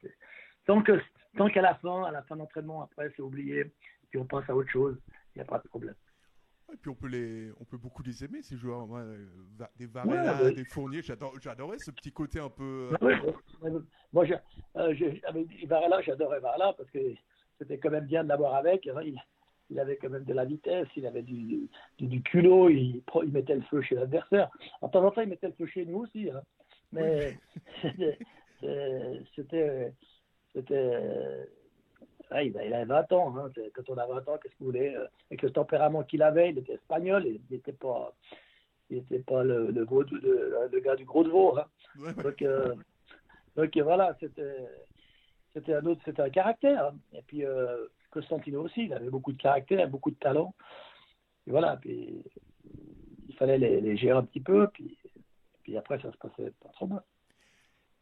[0.66, 3.72] tant qu'à la fin à la fin d'entraînement après c'est oublié
[4.10, 5.00] puis on passe à autre chose
[5.34, 5.94] il n'y a pas de problème
[6.72, 8.86] et puis on peut les, on peut beaucoup les aimer ces joueurs.
[8.86, 9.26] Moi, euh,
[9.76, 10.54] des Varela, Ouais, ouais.
[10.54, 12.88] des Fournier, j'adorais ce petit côté un peu.
[13.02, 13.14] Ouais.
[14.12, 14.32] Moi, je-
[14.76, 16.98] euh, je- avec Varela, j'adorais Varela parce que
[17.58, 18.86] c'était quand même bien de l'avoir avec.
[18.88, 18.98] hein.
[19.04, 19.20] Il,
[19.70, 23.32] il avait quand même de la vitesse, il avait du, du, du culot, il, il
[23.32, 24.50] mettait le feu chez l'adversaire.
[24.82, 26.30] En temps en temps, il mettait le feu chez nous aussi.
[26.30, 26.42] hein.
[26.92, 27.36] Mais
[29.34, 29.92] c'était-
[32.30, 33.36] ouais, il il avait 20 ans.
[33.38, 33.50] hein.
[33.74, 36.50] Quand on a 20 ans, qu'est-ce que vous voulez euh, Avec le tempérament qu'il avait,
[36.50, 38.14] il était espagnol, il n'était pas.
[38.90, 41.56] Il n'était pas le, le, Vaudou- le, le gars du gros de veau.
[41.58, 41.64] hein.
[42.22, 42.74] Donc, euh,
[43.56, 44.66] donc voilà, c'était
[45.54, 46.92] c'était un autre, c'était un caractère.
[47.14, 50.54] Et puis euh, Costantino aussi, il avait beaucoup de caractère, beaucoup de talent.
[51.46, 52.24] Et voilà, puis
[53.28, 54.96] il fallait les, les gérer un petit peu, puis,
[55.62, 57.02] puis après ça se passait pas trop mal.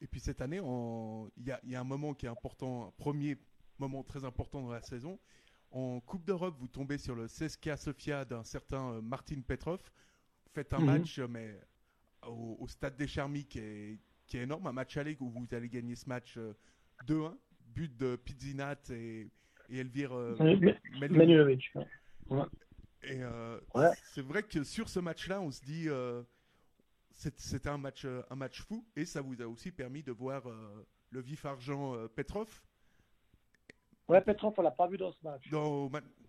[0.01, 2.87] Et puis cette année, il y a, il y a un moment qui est important,
[2.87, 3.37] un premier
[3.79, 5.19] moment très important dans la saison.
[5.71, 9.81] En Coupe d'Europe, vous tombez sur le CSKA Sofia d'un certain euh, Martin Petrov.
[10.45, 10.87] Vous faites un Mhm.
[10.87, 11.59] match, euh, mais
[12.27, 15.47] au, au stade des Charmis qui est, qui est énorme, un match aller où vous
[15.53, 16.53] allez gagner ce match euh,
[17.07, 17.35] 2-1,
[17.75, 19.31] but de Pizzinat et,
[19.73, 20.37] et Elvire euh.
[21.01, 21.73] Manulovic.
[23.05, 23.91] Et euh, Ouais.
[24.15, 26.23] c'est vrai que sur ce match-là, on se dit, euh,
[27.11, 30.87] c'était un match, un match fou, et ça vous a aussi permis de voir euh,
[31.11, 32.49] le vif argent euh, Petrov.
[34.09, 35.49] Ouais, Petrov, on l'a pas vu dans ce match.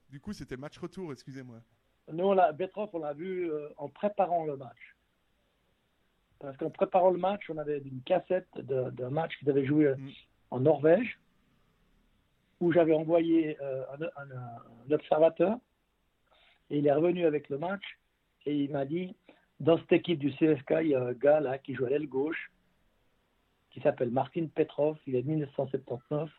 [0.10, 1.60] Du coup, c'était le match retour, excusez-moi.
[2.12, 4.96] Nous, on l'a, Petrov, on l'a vu euh, en préparant le match.
[6.40, 9.94] Parce qu'en préparant le match, on avait une cassette de- d'un match qu'ils avaient joué
[9.96, 10.10] Mm.
[10.52, 11.20] en Norvège,
[12.64, 14.36] où j'avais envoyé euh, un, un-
[14.88, 15.58] un observateur,
[16.70, 17.84] et il est revenu avec le match,
[18.46, 19.16] et il m'a dit,
[19.60, 22.08] dans cette équipe du CSK, il y a un gars là qui joue à l'aile
[22.08, 22.52] gauche,
[23.72, 26.30] qui s'appelle Martin Petrov, il est de 1979,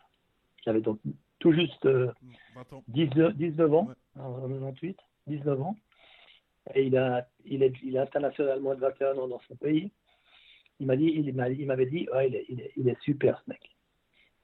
[0.64, 0.98] il avait donc
[1.40, 2.10] tout juste euh,
[2.54, 2.84] 20 ans.
[2.88, 4.22] 19, 19 ans, Ouais.
[4.22, 5.76] en 98, 19 ans.
[6.74, 9.90] Et il, a, il, est, il est international moins de 21 ans dans son pays.
[10.80, 12.98] Il m'a dit, il m'a- il m'avait dit, ouais, il, est, il, est, il est
[13.02, 13.73] super ce mec.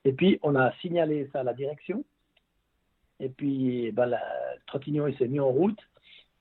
[0.05, 2.05] Et puis on a signalé ça à la direction.
[3.19, 4.23] Et puis ben, la,
[4.67, 5.79] Trottignon il s'est mis en route.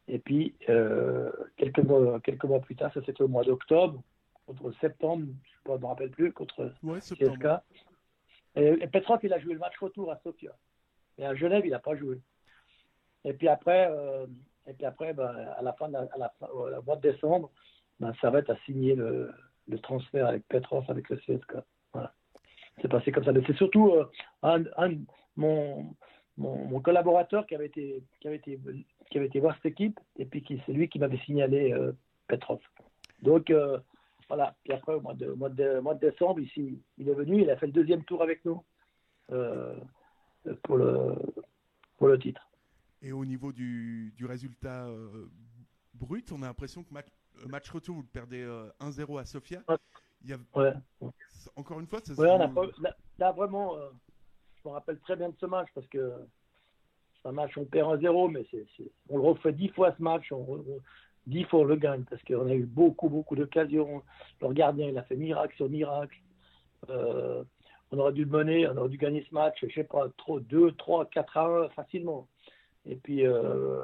[0.07, 4.01] Et puis euh, quelques, mois, quelques mois plus tard, ça c'était au mois d'octobre,
[4.47, 5.27] contre septembre,
[5.67, 7.45] je ne me rappelle plus, contre Ouais, CSK.
[8.55, 10.51] Et, et Petrov, il a joué le match retour à Sofia.
[11.19, 12.19] Et à Genève, il n'a pas joué.
[13.23, 14.25] Et puis après, euh,
[14.65, 16.95] et puis après ben, à la fin, de la- à la fin au au mois
[16.95, 17.51] de décembre,
[17.99, 19.31] ben, Servette a signé le,
[19.67, 21.57] le transfert avec Petrov, avec le CSK.
[21.93, 22.13] Voilà.
[22.81, 23.31] C'est passé comme ça.
[23.31, 24.05] Mais c'est surtout euh,
[24.43, 24.97] un, un-
[25.35, 25.95] mon,
[26.37, 28.59] mon, mon collaborateur qui avait, été, qui, avait été,
[29.09, 31.91] qui avait été voir cette équipe, et puis c'est lui qui m'avait signalé euh,
[32.27, 32.59] Petrov.
[33.21, 33.79] Donc, euh,
[34.27, 34.55] voilà.
[34.63, 37.13] Puis après, au mois de, au mois de, au mois de décembre, ici, il est
[37.13, 38.63] venu, il a fait le deuxième tour avec nous
[39.31, 39.75] euh,
[40.63, 41.15] pour, le,
[41.97, 42.41] pour le titre.
[43.01, 45.27] Et au niveau du, du résultat euh,
[45.93, 47.07] brut, on a l'impression que match,
[47.47, 49.61] match retour, vous le perdez euh, 1-0 à Sofia.
[50.23, 50.25] Ouais.
[50.25, 51.11] Il y a, Ouais.
[51.55, 53.89] encore une fois, ça se Ouais, là, là, vraiment, euh,
[54.63, 56.13] je me rappelle très bien de ce match parce que
[57.21, 60.01] c'est un match, on perd 1-0, mais c'est, c'est- on le refait 10 fois ce
[60.01, 60.79] match, on, on-
[61.27, 64.01] 10 fois on le gagne parce qu'on a eu beaucoup, beaucoup d'occasions.
[64.41, 66.17] Le gardien, il a fait miracle sur miracle.
[66.89, 67.43] Euh,
[67.91, 70.39] on aurait dû le mener, on aurait dû gagner ce match, je sais pas, trop,
[70.39, 72.27] 2, 3, 4 à 1 facilement.
[72.85, 73.83] Et puis, euh,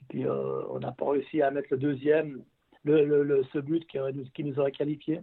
[0.00, 2.44] et puis on n'a pas réussi à mettre le deuxième,
[2.84, 5.20] le, le- le- ce but qui, aurait nous- qui nous aurait qualifié.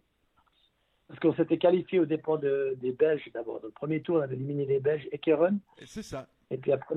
[1.08, 3.60] Parce qu'on s'était qualifié au dépend de- des Belges d'abord.
[3.62, 5.60] Dans le premier tour, on avait éliminé les Belges et Keren.
[5.86, 6.28] C'est ça.
[6.52, 6.96] Et puis après,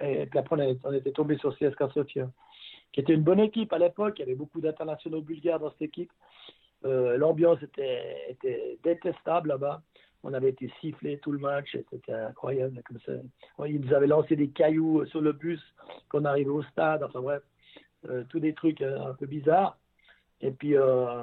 [0.00, 2.30] et puis après, on était tombé sur CSK Sofia,
[2.92, 4.14] qui était une bonne équipe à l'époque.
[4.18, 6.12] Il y avait beaucoup d'internationaux bulgares dans cette équipe.
[6.84, 9.82] Euh, L'ambiance était, était détestable là-bas.
[10.22, 13.12] on avait été sifflé tout le match, c'était incroyable comme ça.
[13.66, 15.60] Ils nous avaient lancé des cailloux sur le bus
[16.08, 17.42] quand on arrivait au stade, enfin bref,
[18.08, 19.76] euh, tous des trucs euh, un peu bizarres.
[20.40, 21.22] Et puis, euh,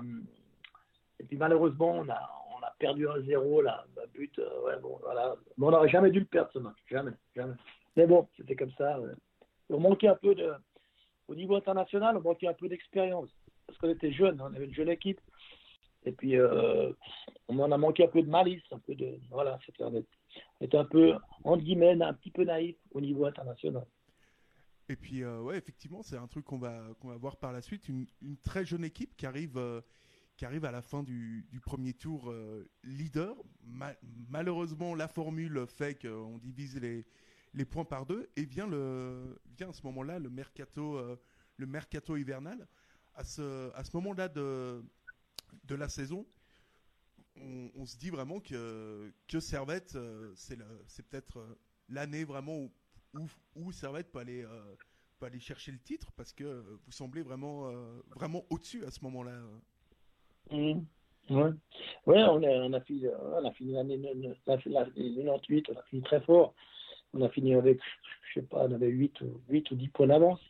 [1.21, 4.97] et puis malheureusement, on a, on a perdu un 0 là, but, euh, ouais, bon,
[5.03, 5.35] voilà.
[5.57, 7.53] Mais on n'aurait jamais dû le perdre ce match, jamais, jamais.
[7.95, 8.99] Mais bon, c'était comme ça.
[9.69, 10.51] On manquait un peu de,
[11.27, 13.29] au niveau international, on manquait un peu d'expérience
[13.67, 15.21] parce qu'on était jeunes, on avait une jeune équipe.
[16.05, 16.91] Et puis, euh,
[17.47, 19.19] on a manqué un peu de malice, un peu de.
[19.29, 23.85] Voilà, c'était un peu, entre guillemets, un petit peu naïf au niveau international.
[24.89, 27.61] Et puis, euh, ouais, effectivement, c'est un truc qu'on va, qu'on va voir par la
[27.61, 27.87] suite.
[27.87, 29.81] Une, une très jeune équipe qui arrive, euh,
[30.41, 33.35] qui arrive à la fin du, premier tour euh, leader.
[33.63, 33.93] Ma-
[34.27, 38.27] malheureusement, la formule fait qu'on divise les, points par deux.
[38.35, 41.15] Et vient, le, vient à ce moment-là le mercato, euh,
[41.57, 42.67] le mercato hivernal.
[43.13, 44.83] À ce, à ce moment-là de,
[45.65, 46.25] de la saison,
[47.35, 51.55] on, se dit vraiment que, que Servette, euh, c'est peut-être euh,
[51.87, 52.57] l'année vraiment
[53.13, 54.75] où, où, Servette peut aller, euh,
[55.21, 57.71] aller chercher le titre parce que vous semblez vraiment,
[58.15, 59.39] vraiment au-dessus à ce moment-là.
[60.49, 60.85] Mhm.
[61.29, 61.51] Ouais,
[62.07, 63.03] ouais on, a, fini,
[63.71, 66.53] l'année ne- ne- la- la- l'année 98, on a fini très fort.
[67.13, 67.79] On a fini avec,
[68.33, 70.41] je sais pas, on avait 8, ou- 8 ou 10 points d'avance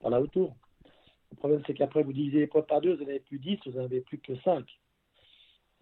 [0.00, 0.54] par là autour.
[1.32, 3.72] Le problème, c'est qu'après, vous divisez les points par deux, vous n'avez plus 10, vous
[3.72, 4.66] n'avez plus que 5.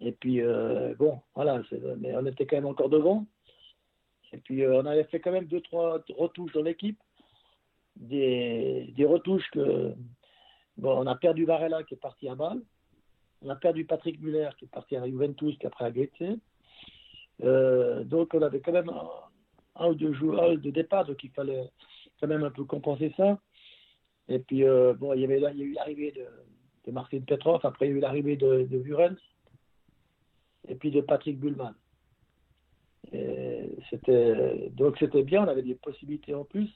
[0.01, 1.61] Et puis, euh, bon, voilà,
[1.99, 3.25] mais on était quand même encore devant.
[4.33, 6.99] Et puis, euh, on avait fait quand même deux, trois retouches dans l'équipe.
[7.95, 9.93] Des, des retouches que,
[10.77, 12.61] bon, on a perdu Varela qui est parti à Bâle.
[13.41, 16.39] On a perdu Patrick Muller qui est parti à Juventus, puis après à Goethe.
[17.43, 18.91] Euh, donc on avait quand même
[19.75, 21.69] un, ou deux joueurs de départ, donc il fallait
[22.19, 23.39] quand même un peu compenser ça.
[24.27, 27.91] Et puis euh, bon, il y avait a eu l'arrivée de, Martin Petrov, après il
[27.91, 29.15] y a eu l'arrivée de, de
[30.69, 31.73] et puis de Patrick Bullman.
[34.71, 36.69] Donc c'était bien, on avait des possibilités en plus.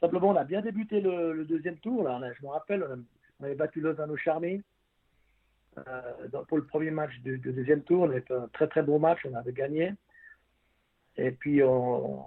[0.00, 2.04] Simplement, on a bien débuté le, deuxième tour.
[2.04, 2.86] Là, je me rappelle,
[3.38, 4.62] on avait battu Lausanne au Charmé.
[5.88, 8.02] Euh, dans- pour le premier match du, deuxième tour.
[8.02, 9.94] On avait fait un très très beau match, on avait gagné.
[11.16, 12.24] Et puis on,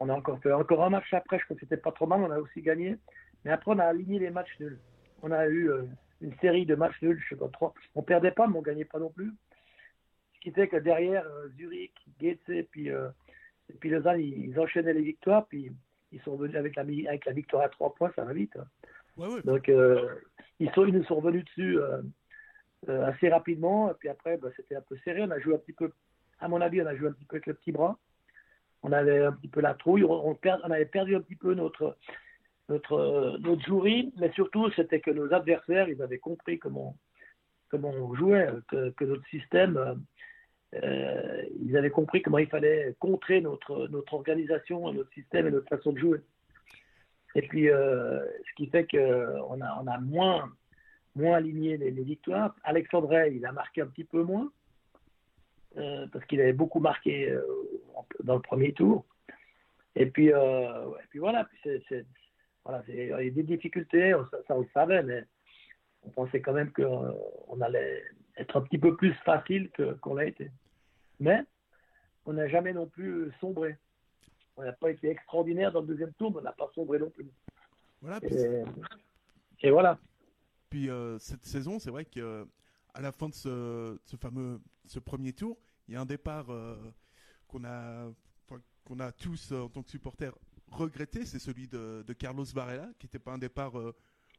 [0.00, 2.20] on a encore fait encore un match après, je crois que c'était pas trop mal,
[2.20, 2.96] on a aussi gagné.
[3.44, 4.78] Mais après on a aligné les matchs nuls.
[5.22, 5.84] On a eu euh,
[6.20, 7.72] une série de matchs nuls, je sais pas trop.
[7.94, 9.32] On perdait pas, mais on gagnait pas non plus.
[10.34, 11.94] Ce qui fait que derrière euh, Zurich,
[12.70, 13.08] puis euh,
[13.68, 15.70] et puis Lausanne, ils, ils enchaînaient les victoires, puis
[16.12, 18.56] ils sont venus avec la, mi- avec la victoire à trois points, ça va vite.
[18.56, 18.64] hein.
[19.16, 19.42] Ouais, ouais.
[19.44, 21.78] Donc, ils, sont, ils nous sont revenus dessus
[22.88, 23.90] assez rapidement.
[23.90, 25.22] Et puis après, bah, c'était un peu serré.
[25.22, 25.92] On a joué un petit peu,
[26.38, 27.98] à mon avis, on a joué un petit peu avec le petit bras.
[28.82, 30.04] On avait un petit peu la trouille.
[30.04, 31.96] On, avait perdu un petit peu notre,
[32.68, 34.12] notre, euh, notre jury.
[34.18, 36.96] Mais surtout, c'était que nos adversaires, ils avaient compris comment,
[37.70, 39.94] comment on jouait, que, que notre système, euh,
[40.82, 45.68] euh, ils avaient compris comment il fallait contrer notre, notre organisation, notre système et notre
[45.68, 46.20] façon de jouer.
[47.34, 50.52] Et puis, euh, ce qui fait qu'on a, on a moins,
[51.14, 52.54] moins aligné les, les victoires.
[52.64, 54.50] Alexandre il a marqué un petit peu moins,
[55.76, 57.42] euh, parce qu'il avait beaucoup marqué euh,
[58.22, 59.04] dans le premier tour.
[59.96, 62.06] Et puis, euh, ouais, puis voilà, puis c'est, c'est-
[62.64, 65.24] voilà, c'est- il y a des difficultés, on- ça, ça, on le savait, mais
[66.04, 68.02] on pensait quand même qu'on allait
[68.36, 70.50] être un petit peu plus facile que, qu'on l'a été.
[71.18, 71.42] Mais
[72.24, 73.76] on n'a jamais non plus sombré.
[74.56, 77.10] On n'a pas été extraordinaire dans le deuxième tour, mais on n'a pas sombré non
[77.10, 77.26] plus.
[78.00, 78.62] Voilà, Et,
[79.66, 79.98] et voilà.
[80.70, 82.44] Puis, euh, cette saison, c'est vrai que euh,
[82.94, 86.50] à la fin de ce, ce fameux ce premier tour, il y a un départ
[86.50, 86.76] euh,
[87.48, 88.10] qu'on a,
[88.84, 90.34] qu'on a tous en tant que supporters
[90.68, 93.72] regretté, c'est celui de, de Carlos Varela, qui n'était pas un départ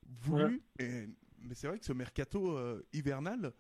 [0.08, 0.62] voulu.
[0.80, 1.08] Et,
[1.40, 3.54] mais c'est vrai que ce mercato euh, hivernal,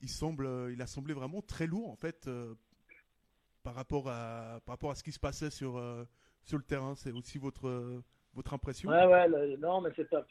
[0.00, 2.54] il semble, il a semblé vraiment très lourd en fait euh,
[3.62, 6.04] par rapport à par rapport à ce qui se passait sur euh,
[6.44, 6.94] sur le terrain.
[6.94, 8.02] C'est aussi votre
[8.34, 8.90] votre impression?
[8.90, 10.24] Ouais, ouais, le- non, mais c'est ça.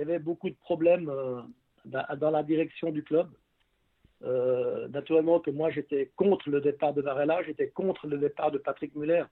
[0.00, 1.42] Il y avait beaucoup de problèmes euh,
[1.84, 3.28] dans, la direction du club.
[4.22, 8.56] Euh, naturellement que moi j'étais contre le départ de Varela, j'étais contre le départ de
[8.56, 9.24] Patrick Muller.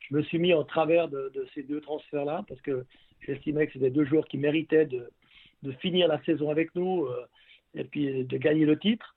[0.00, 2.86] Je me suis mis en travers de, ces deux transferts-là parce que
[3.20, 5.10] j'estimais que c'était deux joueurs qui méritaient de,
[5.80, 7.26] finir la saison avec nous euh,
[7.74, 9.14] et puis de gagner le titre.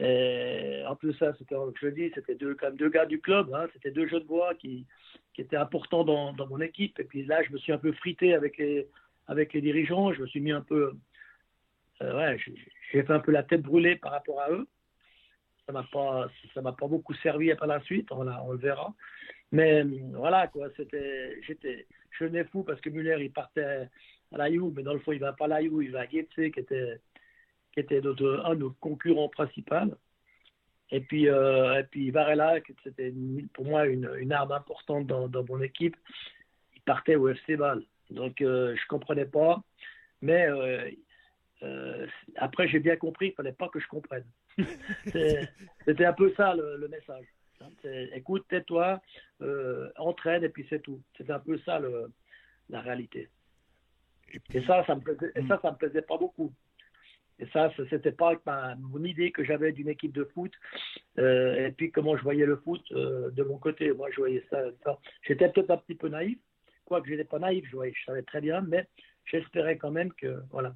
[0.00, 3.66] En plus ça, c'était, je dis, c'était deux, quand même deux gars du club, hein,
[3.74, 4.86] c'était deux jeunes de bois qui,
[5.38, 6.98] étaient importants dans mon équipe.
[6.98, 8.86] Et puis là, je me suis un peu frité avec les,
[9.26, 10.12] avec les dirigeants.
[10.12, 10.92] Je me suis mis un peu.
[12.02, 12.38] euh, ouais,
[12.92, 14.66] j'ai fait un peu la tête brûlée par rapport à eux.
[15.66, 18.10] Ça m'a pas, m'a pas beaucoup servi par la suite.
[18.10, 18.94] On, la- on le verra.
[19.52, 20.68] Mais euh, voilà, quoi.
[20.76, 21.86] J'étais,
[22.18, 23.88] je venais fou parce que Muller, il partait
[24.32, 26.00] à la You, mais dans le fond, il va pas à la You, il va
[26.00, 27.00] à Goetze, qui était,
[27.72, 29.94] qui était notre, un de nos concurrents principaux.
[30.90, 33.14] Et puis, euh, et puis Varela, c'était
[33.54, 35.96] pour moi une, arme importante dans, dans mon équipe,
[36.74, 37.82] il partait au FC Bâle.
[38.12, 39.62] Donc, euh, je comprenais pas.
[40.20, 40.90] Mais euh,
[41.62, 44.24] euh, après, j'ai bien compris qu'il fallait pas que je comprenne.
[45.86, 47.26] C'était un peu ça le, le message.
[48.14, 49.00] Écoute, tais-toi,
[49.40, 51.00] euh, entraîne et puis c'est tout.
[51.16, 52.10] C'était un peu ça le,
[52.68, 53.28] la réalité.
[54.32, 55.48] Et puis, Et ça, ça me plaisait, et Mm.
[55.48, 56.52] ça, ça me plaisait pas beaucoup.
[57.38, 60.52] Et ça, ce- c'était pas ma, mon idée que j'avais d'une équipe de foot.
[61.18, 63.92] euh, et puis comment je voyais le foot euh, de mon côté.
[63.92, 64.60] Moi, je voyais ça.
[64.84, 64.98] ça.
[65.22, 66.38] J'étais peut-être un petit peu naïf.
[66.92, 68.86] Quoique je n'étais pas naïf, je, savais très bien, mais
[69.24, 70.74] j'espérais quand même que voilà.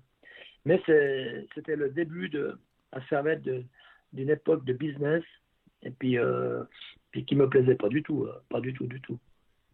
[0.65, 2.59] Mais c'était le début de
[2.93, 3.43] à Servette
[4.15, 5.23] d'une époque de business
[5.83, 6.65] et puis euh,
[7.11, 9.19] puis qui me plaisait pas du tout, euh, pas du tout, du tout.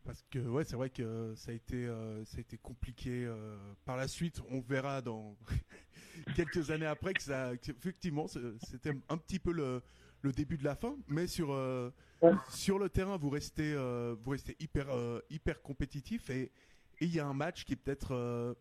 [0.04, 3.56] Parce que ouais, c'est vrai que ça a été, euh, ça a été compliqué euh,
[3.84, 4.42] par la suite.
[4.50, 5.36] On verra dans
[6.34, 9.80] quelques années après que ça, effectivement, c'était un petit peu le,
[10.22, 10.96] le début de la fin.
[11.08, 11.90] Mais sur euh,
[12.22, 12.32] Ouais.
[12.50, 16.52] sur le terrain, vous restez, euh, vous restez hyper euh, hyper compétitif et
[17.00, 18.54] il y a un match qui est peut-être euh,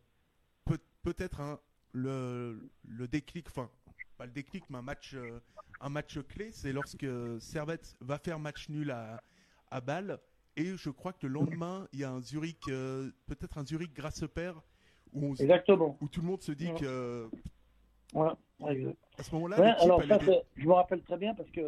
[0.66, 1.60] peut, peut-être un
[1.94, 3.70] le le déclic, enfin
[4.18, 5.40] pas le déclic, mais un match euh,
[5.80, 7.06] un match clé, c'est lorsque
[7.40, 9.22] Servette va faire match nul à
[9.70, 10.20] à Bâle.
[10.58, 13.94] Et je crois que le lendemain, il y a un Zurich, euh, peut-être un Zurich
[13.94, 14.62] grâce père,
[15.14, 15.98] où, on Exactement.
[16.02, 16.80] où tout le monde se dit Ouais.
[16.80, 17.30] que
[18.14, 18.34] Ouais, ouais,
[18.70, 18.98] exact.
[19.18, 21.62] à ce moment-là, Ouais, l'équipe, alors ça, était- je me rappelle très bien parce que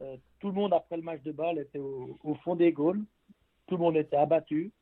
[0.00, 3.02] euh, tout le monde après le match de balle était au, au fond des Gaules.
[3.66, 4.72] Tout le monde était abattu.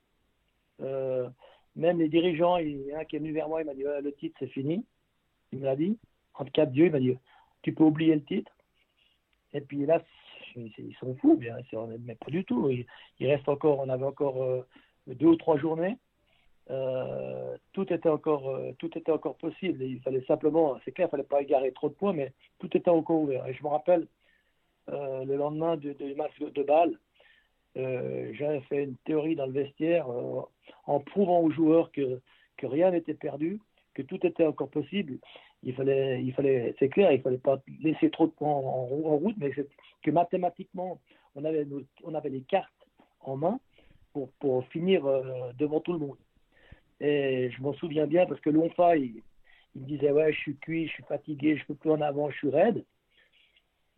[0.81, 1.29] Euh,
[1.77, 3.75] même les dirigeants, il y en a un qui est venu vers moi, il m'a
[3.75, 4.85] dit Ouais, le titre c'est fini.
[5.53, 5.99] Il me l'a dit.
[6.35, 7.17] Entre quatre dieux, il m'a dit
[7.63, 8.53] tu peux oublier le titre.
[9.53, 10.01] Et puis là,
[10.55, 11.57] ils sont fous, bien
[12.07, 12.69] mais pas du tout.
[12.71, 12.87] Il,
[13.19, 14.65] il reste encore, on avait encore euh,
[15.09, 15.99] deux ou trois journées.
[16.71, 19.83] Euh, tout était encore euh, tout était encore possible.
[19.83, 22.91] Il fallait simplement, c'est clair, il fallait pas égarer trop de points, mais tout était
[22.91, 23.47] encore ouvert.
[23.47, 24.07] Et je me rappelle
[24.91, 26.67] euh, le lendemain du, match de, de
[28.35, 30.07] j'avais fait une théorie dans le vestiaire
[30.87, 32.21] en prouvant aux joueurs que
[32.63, 33.61] rien n'était perdu,
[33.95, 35.19] que tout était encore possible.
[35.63, 39.17] Il fallait, il fallait, c'est clair, il fallait pas laisser trop de points en, en
[39.17, 39.53] route, mais
[40.03, 41.01] que mathématiquement,
[41.35, 41.67] on avait,
[42.31, 42.73] les cartes
[43.21, 43.61] en main
[44.13, 45.05] pour, pour finir
[45.57, 46.17] devant tout le monde.
[47.01, 49.23] Et je m'en souviens bien parce que Lonfa, il,
[49.75, 52.31] il me disait Ouais, je suis cuit, je suis fatigué, je peux plus en avant,
[52.31, 52.85] je suis raide.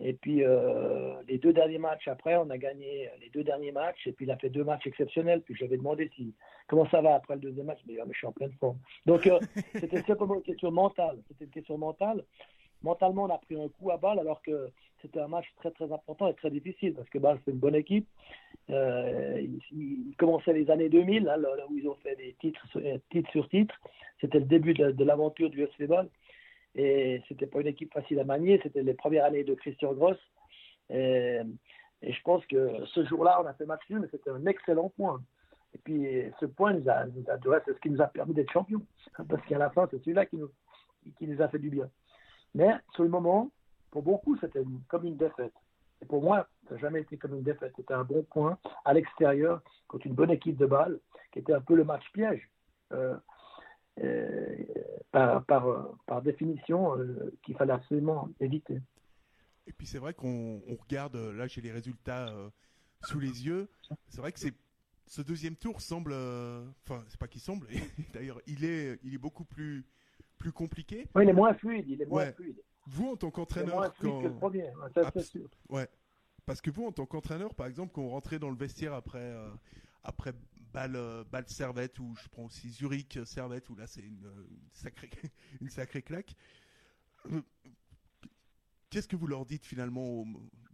[0.02, 4.06] Et puis euh, les deux derniers matchs après, on a gagné les deux derniers matchs.
[4.06, 5.42] Et puis il a fait deux matchs exceptionnels.
[5.42, 6.34] Puis je lui avais demandé si,
[6.68, 7.80] comment ça va après le deuxième match?
[7.84, 8.78] Il m'a dit Ah, mais je suis en pleine forme.
[9.04, 9.38] Donc euh,
[9.74, 11.18] c'était simplement une question mentale.
[11.28, 12.24] C'était une question mentale.
[12.82, 14.70] Mentalement, on a pris un coup à balle alors que
[15.02, 17.74] c'était un match très très important et très difficile parce que Bâle c'est une bonne
[17.74, 18.06] équipe.
[18.70, 19.40] Euh,
[19.72, 22.98] ils, commençaient les années 2000, là, là où ils ont fait des titres, sur- euh,
[23.10, 23.74] titre sur titre.
[24.20, 26.08] C'était le début de, l'aventure du SV Bâle.
[26.74, 28.60] Et c'était pas une équipe facile à manier.
[28.62, 30.18] C'était les premières années de Christian Gross.
[30.88, 31.40] Et,
[32.02, 34.90] et je pense que ce jour-là, on a fait match nul, mais c'était un excellent
[34.90, 35.20] point.
[35.74, 36.06] Et puis
[36.38, 38.82] ce point, nous a, nous a- c'est ce qui nous a permis d'être champions.
[39.28, 40.50] Parce qu'à la fin, c'est celui-là qui nous,
[41.18, 41.88] qui nous a fait du bien.
[42.54, 43.50] Mais sur le moment,
[43.90, 45.54] pour beaucoup, c'était comme une défaite.
[46.02, 47.72] Et pour moi, ça n'a jamais été comme une défaite.
[47.76, 50.98] C'était un bon point à l'extérieur contre une bonne équipe de balle,
[51.32, 52.48] qui était un peu le match piège.
[52.92, 53.16] Euh,
[54.02, 54.56] euh,
[55.12, 58.80] par, définition, euh, qu'il fallait absolument éviter.
[59.66, 62.32] Et puis c'est vrai qu'on on regarde, là j'ai les résultats
[63.02, 63.68] sous les yeux.
[64.08, 64.40] C'est vrai que
[65.06, 67.66] ce deuxième tour semble, enfin c'est pas qu'il semble,
[68.14, 69.84] d'ailleurs il est, il est beaucoup plus,
[70.40, 71.06] plus compliqué.
[71.14, 71.84] Oui, il est moins fluide.
[71.88, 72.32] Il est moins Ouais.
[72.32, 72.60] fluide.
[72.86, 74.70] Vous en tant qu'entraîneur, quand, premier.
[74.74, 75.88] Ouais, ouais,
[76.46, 79.18] parce que vous en tant qu'entraîneur, par exemple, quand on rentrait dans le vestiaire après,
[79.20, 79.50] euh,
[80.02, 80.32] après
[80.72, 84.24] balle, euh, balle Servette ou je prends aussi Zurich euh, Servette où là c'est une,
[84.50, 85.10] une sacrée,
[85.60, 86.34] une sacrée claque.
[87.30, 87.42] Euh,
[88.88, 90.24] Qu'est-ce que vous leur dites finalement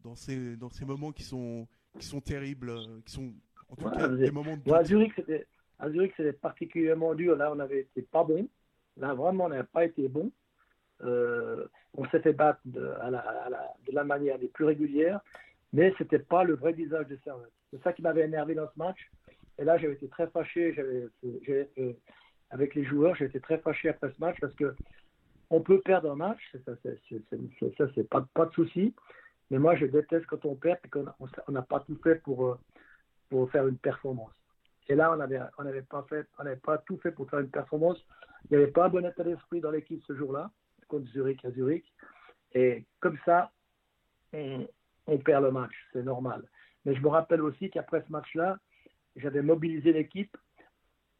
[0.02, 1.66] dans ces, dans ces moments qui sont,
[1.98, 2.72] qui sont terribles,
[3.04, 3.34] qui sont
[3.68, 4.62] en tout Ouais, cas des moments de
[5.16, 5.46] c'était
[5.78, 7.36] à Zurich, c'était particulièrement dur.
[7.36, 8.48] Là, on avait été pas bon.
[8.98, 10.30] Là, vraiment, on n'avait pas été bon.
[11.04, 15.20] Euh, on s'est fait battre de, la, à la- manière des plus régulières,
[15.72, 17.52] mais c'était pas le vrai visage de Servette.
[17.70, 18.98] C'est ça qui m'avait énervé dans ce match.
[19.58, 20.72] Et là, j'avais été très fâché.
[20.74, 21.08] J'avais,
[21.78, 21.92] euh,
[22.50, 24.74] avec les joueurs, j'ai été très fâché après ce match parce que
[25.50, 26.98] on peut perdre un match, ça, c'est,
[27.94, 28.94] c'est- pas, pas de souci.
[29.50, 32.16] Mais moi, je déteste quand on perd et qu'on on- on n'a pas tout fait
[32.16, 32.58] pour, euh,
[33.28, 34.32] pour faire une performance.
[34.88, 37.40] Et là, on n'avait on avait pas fait, on n'avait pas tout fait pour faire
[37.40, 38.04] une performance.
[38.50, 40.50] Il n'y avait pas un bon état d'esprit dans l'équipe ce jour-là,
[40.88, 41.84] contre Zurich à Zurich.
[42.54, 43.50] Et comme ça,
[44.32, 46.44] on, perd le match, c'est normal.
[46.84, 48.58] Mais je me rappelle aussi qu'après ce match-là,
[49.16, 50.36] j'avais mobilisé l'équipe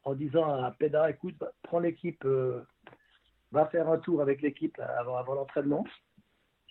[0.03, 2.61] en disant à Peda, écoute, va- prends l'équipe, euh,
[3.51, 5.85] va faire un tour avec l'équipe avant, avant l'entraînement.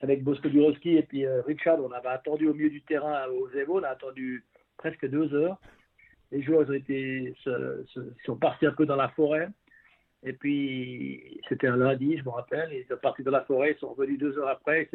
[0.02, 3.48] avec Bosco Durowski et puis euh, Richard, on avait attendu au milieu du terrain au
[3.50, 4.44] Zevo, on a attendu
[4.76, 5.58] presque deux heures.
[6.30, 9.48] Les joueurs ont sont partis un peu dans la forêt.
[10.26, 12.70] Et puis, c'était un lundi, je me rappelle.
[12.72, 14.90] Ils sont partis dans la forêt, ils sont revenus deux heures après.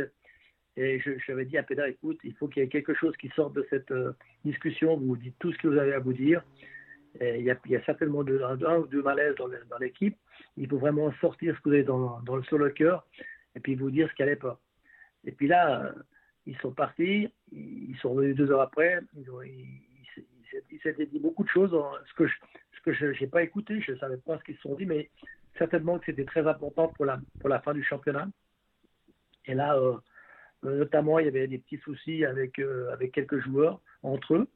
[0.75, 3.15] Et je, je avais dit à Pédard, écoute, il faut qu'il y ait quelque chose
[3.15, 4.11] qui sorte de cette euh,
[4.43, 4.97] discussion.
[4.97, 6.43] Vous dites tout ce que vous avez à vous dire.
[7.19, 10.17] Il, y a, certainement un, ou deux malaises dans l'équipe.
[10.57, 13.05] Il faut vraiment sortir ce que vous avez dans, le, sur le cœur
[13.55, 14.59] et puis vous dire ce qui n'allait pas.
[15.25, 15.91] Et puis là, euh,
[16.45, 19.01] ils sont partis, ils sont revenus deux heures après,
[20.71, 22.33] ils s'étaient dit beaucoup de choses, en- ce que je
[22.77, 24.87] ce que je n'ai pas écouté, je ne savais pas ce qu'ils se sont dit,
[24.87, 25.09] mais
[25.59, 28.27] certainement que c'était très important pour la, pour la fin du championnat.
[29.45, 29.97] Et là, euh,
[30.63, 34.47] notamment, il y avait des petits soucis avec, euh, avec quelques joueurs entre eux.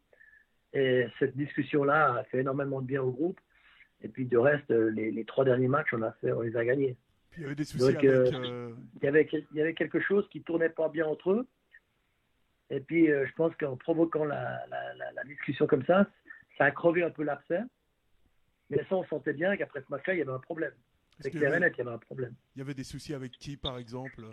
[0.74, 3.40] Et cette discussion-là a fait énormément de bien au groupe.
[4.02, 6.66] Et puis, de reste, les, les trois derniers matchs, on, a fait, on les a
[6.66, 6.96] gagnés.
[7.30, 8.06] Puis il y avait des soucis Donc, avec.
[8.06, 11.48] euh, Il y, avait, il y avait quelque chose qui tournait pas bien entre eux.
[12.70, 16.08] Et puis, euh, je pense qu'en provoquant la, la, la, la discussion comme ça,
[16.58, 17.60] ça a crevé un peu l'abcès.
[18.70, 20.74] Mais ça, on sentait bien qu'après ce match-là, il y avait un problème.
[21.20, 22.34] C'est clair et avait- net, il y avait un problème.
[22.56, 24.24] Il y avait des soucis avec qui, par exemple?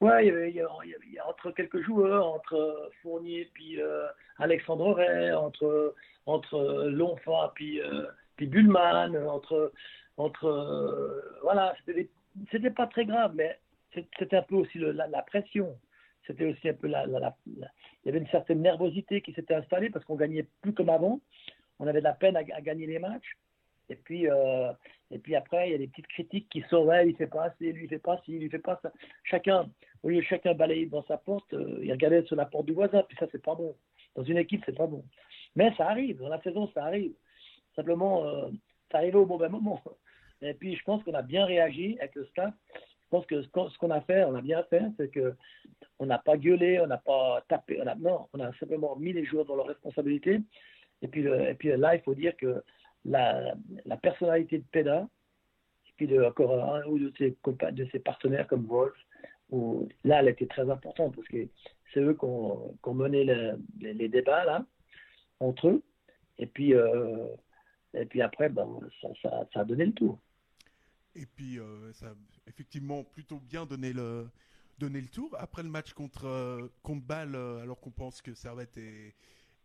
[0.00, 1.80] Ouais, il y avait, il y avait- il y avait- il y a entre quelques
[1.82, 4.06] joueurs, entre Fournier puis euh,
[4.38, 5.94] Alexandre Ray, entre
[6.26, 8.06] entre euh, Lonfa puis euh,
[8.36, 9.72] puis Bullman, entre
[10.16, 11.74] entre voilà,
[12.50, 13.58] c'était pas très grave, mais
[13.94, 15.78] c'était un peu aussi le- la, la pression.
[16.26, 17.06] C'était aussi un peu la,
[17.46, 17.58] il
[18.04, 21.20] y avait une certaine nervosité qui s'était installée parce qu'on gagnait plus comme avant.
[21.78, 23.36] On avait de la peine à, gagner les matchs.
[23.88, 24.72] Et puis, euh,
[25.10, 27.44] et puis après, il y a des petites critiques qui sont, ouais, il fait pas
[27.44, 28.92] assez, lui il fait pas ci, lui il fait pas ça.
[29.24, 29.68] Chacun,
[30.02, 32.72] au lieu de chacun balayer dans sa porte, euh, il regardait sur la porte du
[32.72, 33.74] voisin, puis ça, c'est pas bon.
[34.14, 35.04] Dans une équipe, c'est pas bon.
[35.56, 37.12] Mais ça arrive, dans la saison, ça arrive.
[37.74, 38.48] Simplement, euh,
[38.92, 39.82] ça arrivait au mauvais moment.
[40.42, 42.54] Et puis, je pense qu'on a bien réagi avec le staff.
[42.74, 43.48] Je pense que ce
[43.78, 45.34] qu'on a fait, on a bien fait, c'est que
[46.00, 49.44] on n'a pas gueulé, on n'a pas tapé, non, on a simplement mis les joueurs
[49.44, 50.40] dans leurs responsabilités.
[51.02, 52.62] Et puis, le- et puis là, il faut dire que
[53.04, 55.06] la, la personnalité de Peda,
[55.88, 57.36] et puis encore un ou de ses,
[57.72, 58.96] de ses partenaires comme Wolf,
[59.50, 61.46] où, là, elle était très importante parce que
[61.92, 64.64] c'est eux qui ont, ont mené le- les, les débats là,
[65.38, 65.82] entre eux.
[66.38, 67.26] Et puis, euh,
[67.92, 69.08] et puis après, ben, ça,
[69.52, 70.18] ça, a donné le tour.
[71.14, 72.14] Et puis, euh, ça a
[72.46, 74.28] effectivement plutôt bien donné le,
[74.80, 75.36] donné le tour.
[75.38, 79.14] Après le match contre, euh, contre Bâle, euh, alors qu'on pense que Servette est,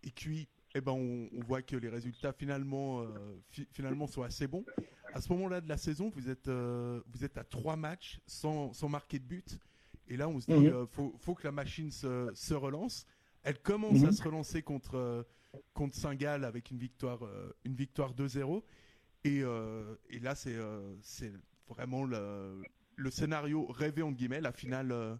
[0.04, 3.08] est cuit, eh ben on, on voit que les résultats finalement, euh,
[3.50, 4.66] fi- finalement sont assez bons.
[5.14, 8.74] À ce moment-là de la saison, vous êtes, euh, vous êtes à trois matchs sans,
[8.74, 9.58] sans marquer de but.
[10.10, 13.08] Et là, on se dit, euh, faut, faut que la machine se, se relance.
[13.44, 14.08] Elle commence Mhm.
[14.08, 15.26] à se relancer contre,
[15.74, 17.22] contre Saint-Gall avec une victoire,
[17.64, 18.62] une victoire 2-0.
[19.24, 19.40] Et,
[20.10, 20.56] et là, c'est
[21.02, 21.32] c'est
[21.70, 22.62] vraiment le,
[22.96, 25.16] le scénario rêvé, entre guillemets, la finale, euh,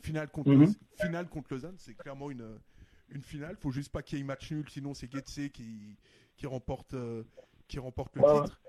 [0.00, 0.72] finale, contre, Mhm.
[1.00, 1.76] Finale contre Lausanne.
[1.78, 2.58] C'est clairement une,
[3.10, 3.56] une finale.
[3.56, 5.96] faut juste pas qu'il y ait match nul, sinon c'est Getse qui,
[6.36, 7.22] qui, remporte, euh,
[7.68, 8.60] qui remporte le Ouais, titre.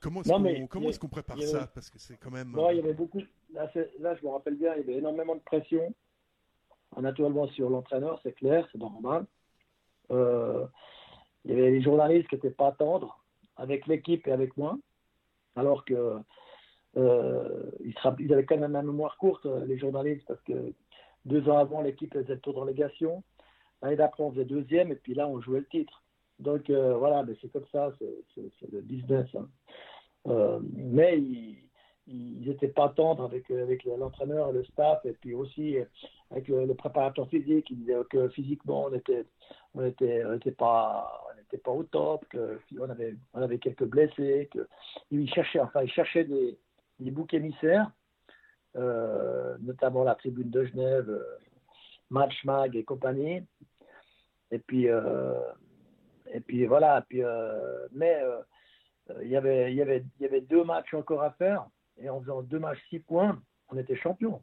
[0.00, 1.66] Comment est-ce qu'on comment est-ce qu'on prépare ça?
[1.74, 2.52] Parce que c'est quand même.
[2.52, 3.20] Non, euh, il y avait beaucoup.
[3.52, 5.94] Là, là, je me rappelle bien, il y avait énormément de pression.
[6.96, 9.24] Naturellement sur l'entraîneur, c'est clair, c'est normal.
[10.10, 10.66] Euh,
[11.44, 13.22] il y avait les journalistes qui n'étaient pas tendres
[13.56, 14.76] avec l'équipe et avec moi,
[15.54, 16.18] alors que
[16.96, 17.70] euh,
[18.18, 20.72] ils, avaient quand même la mémoire courte, euh, les journalistes, parce que
[21.24, 23.22] deux ans avant, l'équipe faisait le tour de relégation.
[23.82, 26.02] L'année d'après, on faisait deuxième, et puis là, on jouait le titre.
[26.38, 29.26] Donc euh, voilà, mais c'est comme ça, c'est- le business.
[29.34, 29.48] hein.
[30.72, 31.18] Mais
[32.06, 35.76] ils n'étaient pas tendres avec, avec l'entraîneur le staff, et puis aussi
[36.30, 37.70] avec le, préparateur physique.
[37.70, 39.24] Ils disaient que physiquement, on était,
[39.74, 40.22] on était,
[40.52, 44.66] pas, n'était pas au top, qu'on avait, on avait quelques blessés, que
[45.10, 46.58] ils cherchaient, enfin, ils cherchaient des,
[47.00, 47.90] des boucs émissaires,
[48.76, 51.38] euh, notamment la tribune de Genève, euh,
[52.10, 53.42] Match Mag et compagnie.
[54.50, 55.40] Et puis, euh,
[56.32, 57.04] et puis voilà.
[57.92, 58.20] Mais
[59.22, 61.66] il y avait, y avait, y avait deux matchs encore à faire,
[61.98, 64.42] et en faisant deux matchs six points, on était champion.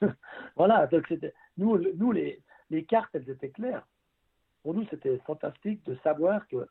[0.56, 0.86] voilà.
[0.86, 3.86] Donc c'était, nous, nous les, les cartes, elles étaient claires.
[4.62, 6.68] Pour nous, c'était fantastique de savoir que,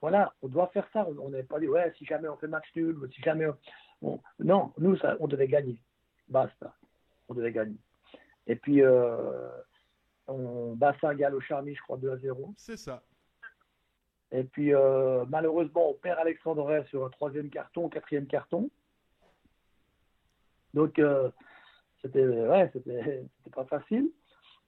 [0.00, 1.06] voilà, on doit faire ça.
[1.20, 3.56] On n'est pas dit, ouais, si jamais on fait match nul, ou si jamais on...
[4.02, 5.80] on- Non, nous, ça, on devait gagner.
[6.28, 6.74] Basta.
[7.28, 7.76] On devait gagner.
[8.46, 9.48] Et puis, euh,
[10.26, 12.54] on bat Saint-Gall au Charmy, je crois, 2 à 0.
[12.56, 13.02] C'est ça.
[14.32, 18.70] Et puis, euh, malheureusement, on perd Alexandre sur un troisième carton, quatrième carton.
[20.74, 21.30] Donc, euh,
[22.00, 24.10] c'était ouais, c'était pas facile.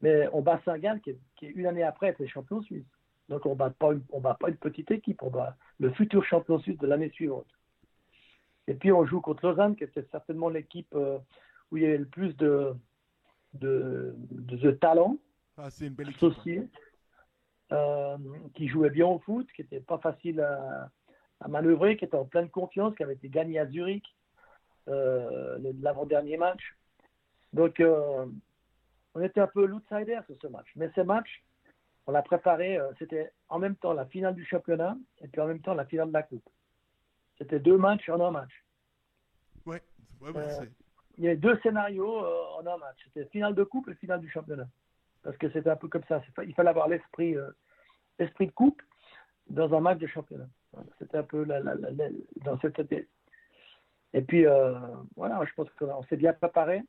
[0.01, 2.85] Mais on bat Saint-Gall, qui, est- qui est une année après était champion suisse.
[3.29, 3.73] Donc, on bat
[4.11, 7.47] on bat pas une petite équipe, on bat le futur champion suisse de l'année suivante.
[8.67, 11.19] Et puis, on joue contre Lausanne, qui était certainement l'équipe euh,
[11.71, 12.75] où il y avait le plus de,
[13.55, 15.17] de, de, de talent,
[15.57, 16.13] Ah, une belle hein.
[16.17, 16.69] associés,
[17.73, 18.19] euh,
[18.55, 20.91] qui jouait bien au foot, qui n'était pas facile à,
[21.41, 24.05] à manœuvrer, qui était en pleine confiance, qui avait été gagné à Zurich
[24.89, 26.77] euh, l'avant-dernier match.
[27.53, 28.27] Donc, euh,
[29.15, 30.67] on était un peu l'outsider sur ce match.
[30.77, 31.43] Mais ce match,
[32.07, 35.47] on l'a préparé, euh, c'était en même temps la finale du championnat et puis en
[35.47, 36.49] même temps la finale de la Coupe.
[37.39, 38.65] C'était deux matchs en un match.
[39.67, 39.83] Ouais,
[40.37, 40.67] Euh,
[41.19, 42.99] Il y avait deux scénarios euh, en un match.
[43.05, 44.69] C'était finale de coupe et finale du championnat.
[45.23, 46.23] Parce que c'était un peu comme ça.
[46.45, 47.51] Il fallait avoir l'esprit euh,
[48.19, 48.83] l'esprit de coupe
[49.49, 50.49] dans un match de championnat.
[50.99, 52.09] C'était un peu la, la- la- la-
[52.45, 52.81] dans cette.
[54.15, 54.45] Et puis,
[55.17, 56.83] voilà, je pense qu'on s'est bien préparé.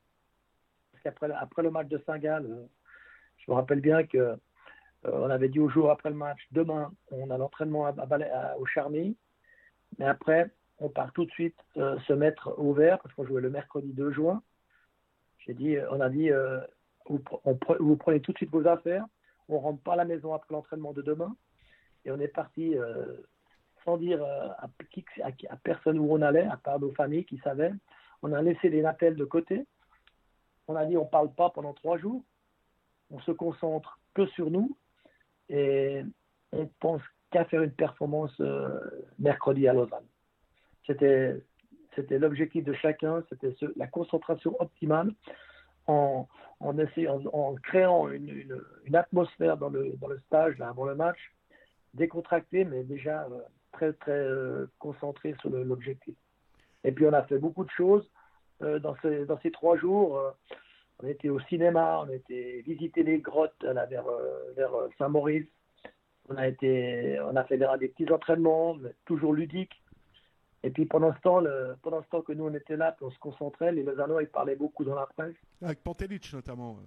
[0.92, 2.68] Parce qu'après après le match de Saint-Gall,
[3.38, 4.38] je me rappelle bien que
[5.06, 7.92] on avait dit au jour après le match, demain, on a l'entraînement
[8.60, 9.18] au Charmy.
[10.00, 10.50] Mais après,
[10.80, 13.92] on part tout de suite euh, se mettre au vert parce qu'on jouait le mercredi
[13.94, 14.42] 2 juin.
[15.40, 16.60] J'ai dit, euh, on a dit, euh,
[17.08, 19.06] vous, prenez tout de suite vos affaires,
[19.50, 21.36] on rentre pas à la maison après l'entraînement de demain,
[22.06, 23.18] et on est parti euh,
[23.84, 27.26] sans dire euh, à, qui- à à personne où on allait, à part nos familles
[27.26, 27.74] qui savaient.
[28.22, 29.66] On a laissé les appels de côté.
[30.68, 32.24] On a dit, on parle pas pendant trois jours.
[33.12, 34.78] On se concentre que sur nous,
[35.50, 36.04] et
[36.52, 38.80] on pense qu'à faire une performance euh,
[39.20, 40.06] mercredi à Lausanne.
[40.86, 45.12] C'était l'objectif de chacun, c'était la concentration optimale
[45.88, 46.28] en,
[47.64, 48.62] créant une,
[48.94, 49.96] atmosphère dans le,
[50.28, 51.18] stage là, avant le match,
[51.94, 53.40] décontractée, mais déjà euh,
[53.72, 56.16] très très euh, concentrée sur l'objectif.
[56.84, 58.10] Et puis on a fait beaucoup de choses
[58.62, 58.96] dans
[59.42, 60.22] ces trois jours.
[61.02, 65.48] On était au cinéma, on été visiter les grottes là, vers, euh, vers euh, Saint-Maurice.
[66.30, 69.82] On a, été, on a fait des, petits entraînements, toujours ludiques.
[70.64, 73.12] Et puis pendant ce temps, le, pendant ce temps que nous on était là, on
[73.12, 75.36] se concentrait, les Lausannois ils parlaient beaucoup dans la presse.
[75.62, 76.78] Avec Pantelic notamment.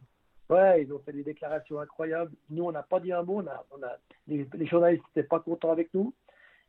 [0.48, 0.82] ouais.
[0.82, 2.32] Ils ont fait des déclarations incroyables.
[2.48, 5.28] Nous on n'a pas dit un mot, on a, on a, les, les journalistes n'étaient
[5.28, 6.14] pas contents avec nous.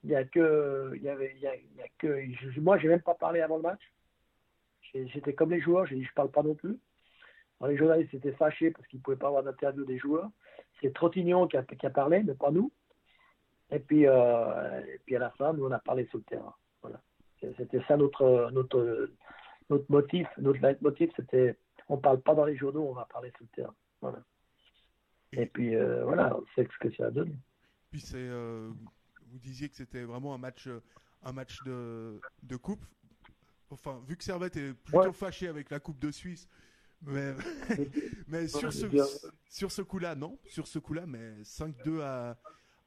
[0.04, 2.20] Il y a que, il y avait, il y a, il y a que,
[2.52, 3.82] je- moi j'ai même pas parlé avant le match.
[4.94, 6.78] J'étais comme les joueurs, j'ai dit je parle pas non plus.
[7.60, 10.30] Alors, les journalistes étaient fâchés parce qu'ils ne pouvaient pas avoir d'interview des joueurs.
[10.82, 12.72] C'est Trottignon qui a, qui a parlé, mais pas nous.
[13.72, 16.54] Et puis, euh, et puis à la fin, nous, on a parlé sur le terrain.
[16.82, 17.02] Voilà.
[17.58, 19.10] C'était ça notre, notre,
[19.70, 20.28] notre motif.
[20.38, 21.58] Notre motif, c'était
[21.90, 23.76] on ne parle pas dans les journaux, on va parler sur le terrain.
[24.02, 24.20] Voilà.
[25.34, 27.36] Et puis, euh, voilà, c'est ce que ça a donné.
[27.92, 28.70] Puis c'est, euh,
[29.28, 30.70] vous disiez que c'était vraiment un match,
[31.24, 32.84] un match de, de coupe.
[33.70, 35.14] Enfin, vu que Servette est plutôt Ouais.
[35.14, 36.48] fâché avec la Coupe de Suisse,
[37.02, 37.34] mais,
[38.28, 38.86] mais sur ce,
[39.50, 40.38] sur ce coup-là, non.
[40.48, 42.38] Sur ce coup-là, mais 5-2 à,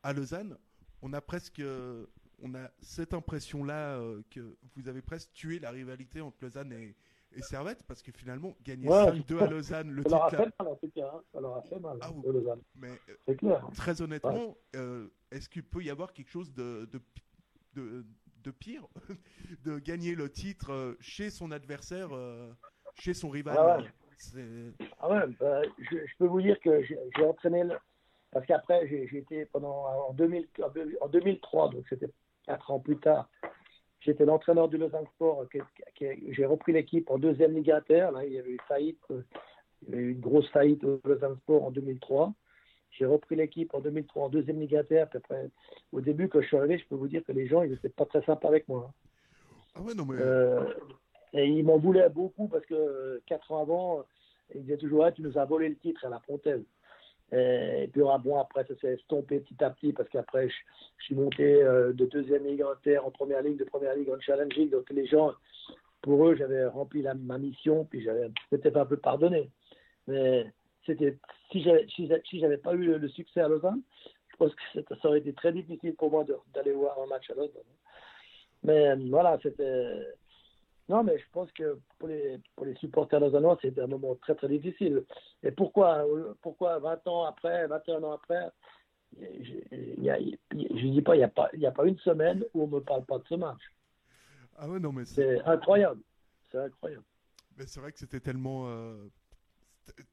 [0.03, 0.57] à Lausanne,
[1.03, 2.07] on a presque, euh,
[2.43, 6.95] on a cette impression-là euh, que vous avez presque tué la rivalité entre Lausanne et,
[7.33, 9.21] et Servette, parce que finalement, gagner Ouais.
[9.21, 11.11] 5-2 à Lausanne, le Ça leur a titre, fait mal, en tout cas.
[11.15, 11.23] hein.
[11.33, 12.61] Ça leur a fait mal, Ah, hein, vous- Lausanne.
[12.75, 13.67] mais euh, C'est clair.
[13.75, 17.01] très honnêtement, euh, est-ce qu'il peut y avoir quelque chose de, de,
[17.75, 18.05] de,
[18.43, 18.87] de pire
[19.65, 22.09] de gagner le titre chez son adversaire,
[22.95, 23.85] chez son rival Ah ouais.
[25.01, 27.77] Ah ouais, bah, je, je peux vous dire que j'ai entraîné, le-
[28.31, 30.47] parce qu'après j'ai été pendant en, 2000,
[31.01, 32.11] en 2003, donc c'était
[32.47, 33.29] quatre ans plus tard,
[34.01, 35.47] j'étais l'entraîneur du Lausanne Sport.
[35.99, 38.09] J'ai repris l'équipe en deuxième Ligue inter.
[38.13, 41.37] Là, il y avait eu faillite, il y avait eu une grosse faillite au Lausanne
[41.39, 42.33] Sport en 2003.
[42.93, 45.05] J'ai repris l'équipe en 2003 en deuxième Ligue inter.
[45.11, 45.49] Puis après,
[45.93, 47.89] au début, quand je suis arrivé, je peux vous dire que les gens, ils n'étaient
[47.89, 48.87] pas très sympas avec moi.
[48.89, 48.95] hein.
[49.77, 50.17] Ah ouais, non, mais.
[50.21, 50.65] Euh,
[51.33, 54.05] et ils m'en voulaient beaucoup parce que euh, quatre ans avant,
[54.55, 56.65] ils disaient toujours ah, Tu nous as volé le titre à la Fontaine.
[57.33, 61.15] Et, puis ah, bon, après, ça s'est estompé petit à petit parce qu'après, je, suis
[61.15, 64.55] monté euh, de deuxième ligue en terre en première ligue, de première ligue en challenge.
[64.71, 65.33] Donc les gens,
[66.03, 69.49] pour eux, j'avais rempli ma mission, puis j'avais peut-être un peu pardonné.
[70.09, 70.47] Mais
[70.87, 71.17] c'était
[71.53, 73.83] si j'avais si, pas eu le, le succès à Lausanne,
[74.29, 76.25] je pense que ça aurait été très difficile pour moi
[76.55, 77.63] d'aller voir un match à Lausanne.
[78.65, 79.93] Mais euh, voilà, c'était.
[80.91, 84.35] Non, mais je pense que pour les, pour les supporters lausannois, c'était un moment très
[84.35, 85.05] très difficile.
[85.45, 86.05] Et pourquoi,
[86.43, 88.51] pourquoi 20 ans après, 21 ans après,
[89.17, 92.67] je ne dis pas, il n'y a, pas- y a pas une semaine où on
[92.67, 93.61] ne me parle pas de ce match.
[94.57, 96.03] Ah ouais, non, mais c'est C'est incroyable.
[96.51, 97.05] C'est incroyable.
[97.57, 98.65] mais c'est vrai que c'était tellement.
[98.69, 99.07] euh,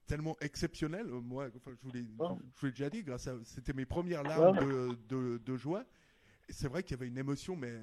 [0.08, 1.06] tellement exceptionnel.
[1.08, 2.70] Moi, enfin, je vous l'ai Ouais.
[2.72, 3.34] déjà dit, grâce à.
[3.44, 4.66] C'était mes premières larmes Ouais.
[4.66, 5.84] de, de, de joie.
[6.50, 7.74] C'est vrai qu'il y avait une émotion, mais,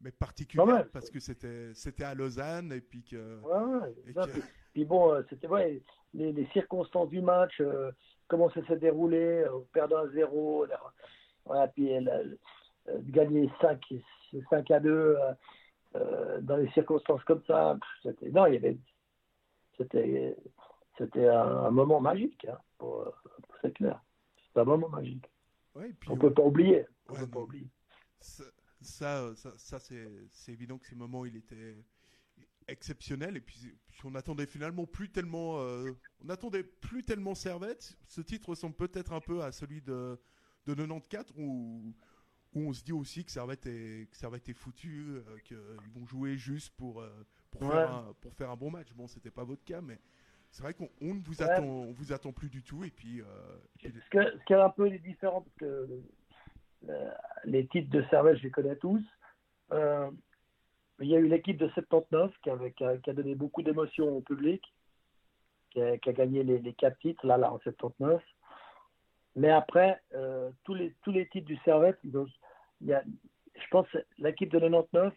[0.00, 0.84] mais particulière, Ouais, ouais.
[0.92, 3.40] parce que c'était c'était à Lausanne, et puis que.
[3.40, 4.40] Ouais, ouais, Et ça, que-
[4.72, 5.80] puis, bon, euh, c'était vrai,
[6.14, 7.90] les, les circonstances du match, euh,
[8.28, 10.80] comment ça s'est déroulé, euh, perdant à zéro, la-
[11.44, 12.18] voilà, puis la-
[12.88, 13.80] euh, gagner 5,
[14.50, 15.32] 5 à 2 euh,
[15.96, 18.76] euh, dans les circonstances comme ça, c'était, non, il y avait,
[19.78, 20.36] c'était,
[20.98, 23.10] c'était un, moment magique, hein, pour, euh,
[23.62, 24.00] c'est clair.
[24.52, 25.24] C'est un moment magique.
[25.74, 26.86] Ouais, et puis, On peut pas oublier.
[27.08, 27.44] On Ouais, peut pas non.
[27.44, 27.68] oublier.
[28.20, 28.44] Ça,
[28.86, 31.76] ça, euh, ça, ça, c'est évident que ces moments, il était
[32.68, 33.36] exceptionnel.
[33.36, 35.92] Et puis, puis on attendait finalement plus tellement, euh,
[36.24, 37.96] on attendait plus tellement Servette.
[38.06, 40.18] Ce titre ressemble peut-être un peu à celui de,
[40.66, 41.92] de 94 où,
[42.54, 45.56] où on se dit aussi que Servette est, que Servette est foutu, euh, qu'ils
[45.94, 47.10] vont jouer juste pour, euh,
[47.50, 47.70] pour, Ouais.
[47.70, 48.92] faire un, pour faire un bon match.
[48.94, 50.00] Bon, c'était pas votre cas, mais
[50.50, 51.48] c'est vrai qu'on on ne vous Ouais.
[51.50, 52.82] attend, on vous attend plus du tout.
[52.84, 53.22] Et puis, et
[53.90, 55.88] puis- Ce que- ce qui est un peu différent, parce que
[57.44, 59.02] les titres de Servette, je les connais tous.
[59.72, 60.10] Euh,
[61.00, 64.62] il y a eu l'équipe de 79 qui, a, donné beaucoup d'émotions au public,
[65.70, 68.22] qui a, gagné les, quatre titres, là, là, en 79.
[69.34, 73.86] Mais après, euh, tous, les, tous les titres du Servette, je pense
[74.18, 75.12] l'équipe de 99,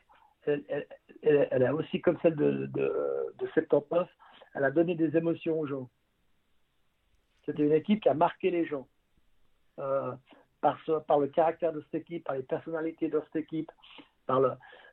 [0.45, 0.88] elle,
[1.22, 4.09] elle, a aussi, comme celle de, de, de 79,
[4.55, 5.89] elle a donné des émotions aux gens.
[7.45, 8.88] C'était une équipe qui a marqué les gens.
[9.80, 10.11] Euh,
[10.62, 13.72] par, ce- par le caractère de cette équipe, par les personnalités de cette équipe,
[14.26, 14.51] par, le,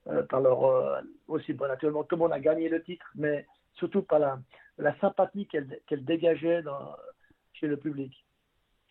[0.09, 0.65] euh, par leur.
[0.65, 4.39] euh, aussi, bon, naturellement, tout le monde a gagné le titre, mais surtout par la,
[4.79, 6.95] la sympathie qu'elle qu'elle dégageait dans,
[7.53, 8.25] chez le public.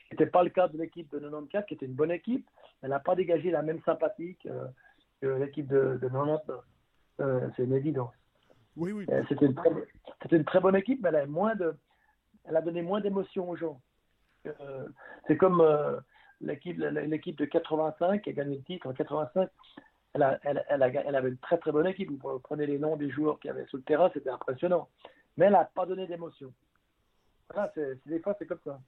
[0.10, 2.48] Ce n'était pas le cas de l'équipe de 94, qui était une bonne équipe.
[2.82, 4.50] Elle n'a pas dégagé la même sympathie que,
[5.22, 6.42] que l'équipe de, de 99.
[7.22, 8.14] Euh, C'est une évidence.
[8.78, 9.72] oui, oui, Euh, C'était une, très,
[10.22, 11.74] c'était une très bonne équipe, mais elle a, moins de,
[12.44, 13.80] elle a donné moins d'émotion aux gens.
[14.46, 14.88] Euh,
[15.26, 16.00] c'est comme euh,
[16.42, 19.50] l'équipe, de 85 qui a gagné le titre en 85.
[20.14, 22.10] Elle, a, elle, elle, a, elle avait une très très bonne équipe.
[22.10, 24.88] Vous prenez les noms des joueurs qu'il y avait sur le terrain, c'était impressionnant.
[25.38, 26.54] Mais elle n'a pas donné d'émotion.
[27.54, 27.72] Voilà,
[28.06, 28.80] des fois c'est comme ça.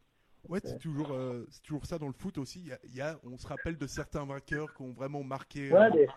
[0.48, 2.60] Ouais, c'est toujours, euh, toujours ça dans le foot aussi.
[2.62, 5.22] Il y a, il y a- on se rappelle de certains vainqueurs qui ont vraiment
[5.24, 5.72] marqué.
[5.74, 6.08] Ouais, euh, mais-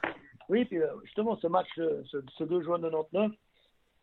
[0.48, 3.32] oui, puis euh, justement, ce match, euh, ce, ce 2 juin 99,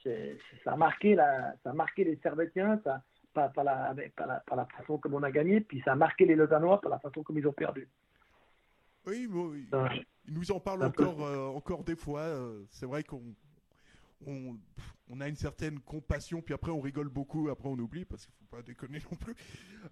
[0.04, 3.02] c'est- ça, a marqué la, ça a marqué les Servétiens ça,
[3.38, 5.96] par, par, la, par, la, par la façon comme on a gagné, puis ça a
[5.96, 7.88] marqué les Lausannois par la façon comme ils ont perdu.
[9.06, 9.88] Oui, bon, il- Euh,
[10.26, 11.04] il nous en parle un peu.
[11.06, 12.22] encore, euh, encore des fois.
[12.22, 13.24] euh, c'est vrai qu'on
[14.26, 14.58] on,
[15.10, 18.34] on a une certaine compassion, puis après on rigole beaucoup, après on oublie parce qu'il
[18.34, 19.36] faut pas déconner non plus.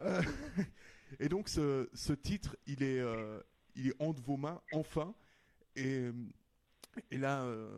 [0.02, 0.22] Euh,
[1.20, 3.40] et donc ce, ce titre, il est, euh,
[3.76, 5.14] il est entre vos mains enfin.
[5.76, 6.10] Et,
[7.12, 7.70] et là, euh,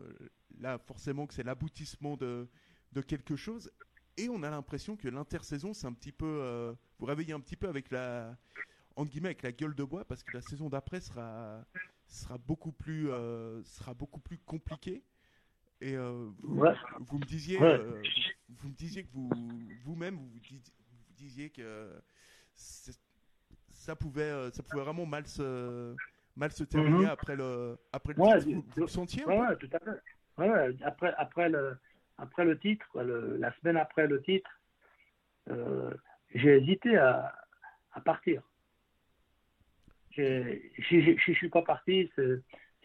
[0.59, 2.47] là forcément que c'est l'aboutissement de,
[2.93, 3.70] de quelque chose.
[4.18, 7.55] Et on a l'impression que l'intersaison, c'est un petit peu, euh, vous réveillez un petit
[7.55, 8.36] peu avec la,
[8.95, 11.63] entre guillemets, avec la gueule de bois, parce que la saison d'après sera,
[12.07, 15.03] sera beaucoup plus, euh, sera beaucoup plus compliquée.
[15.82, 16.74] Et euh, vous, Ouais.
[16.99, 17.80] vous me disiez, Ouais.
[17.80, 18.01] euh,
[18.49, 19.30] vous, vous me disiez que vous,
[19.84, 22.01] vous-même, vous, vous dis- vous disiez que
[22.55, 25.95] ça pouvait, euh, ça pouvait vraiment mal se,
[26.36, 27.09] mal se terminer Mhm.
[27.11, 28.51] après le, après le Ouais, titre.
[28.51, 28.88] Vous, vous le
[29.28, 30.01] Ouais, tout à fait.
[30.39, 31.78] Ouais, Après, après, le,
[32.18, 34.49] après le titre, le- la semaine après le titre,
[35.49, 35.93] euh,
[36.34, 37.34] j'ai hésité à,
[38.05, 38.43] partir.
[40.13, 42.11] Si je je suis pas parti,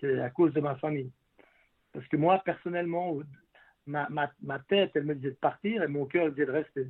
[0.01, 1.13] c'est à cause de ma famille.
[1.93, 3.19] Parce que moi, personnellement,
[3.87, 4.09] ma,
[4.69, 6.87] tête, elle me disait de partir et mon cœur disait de rester.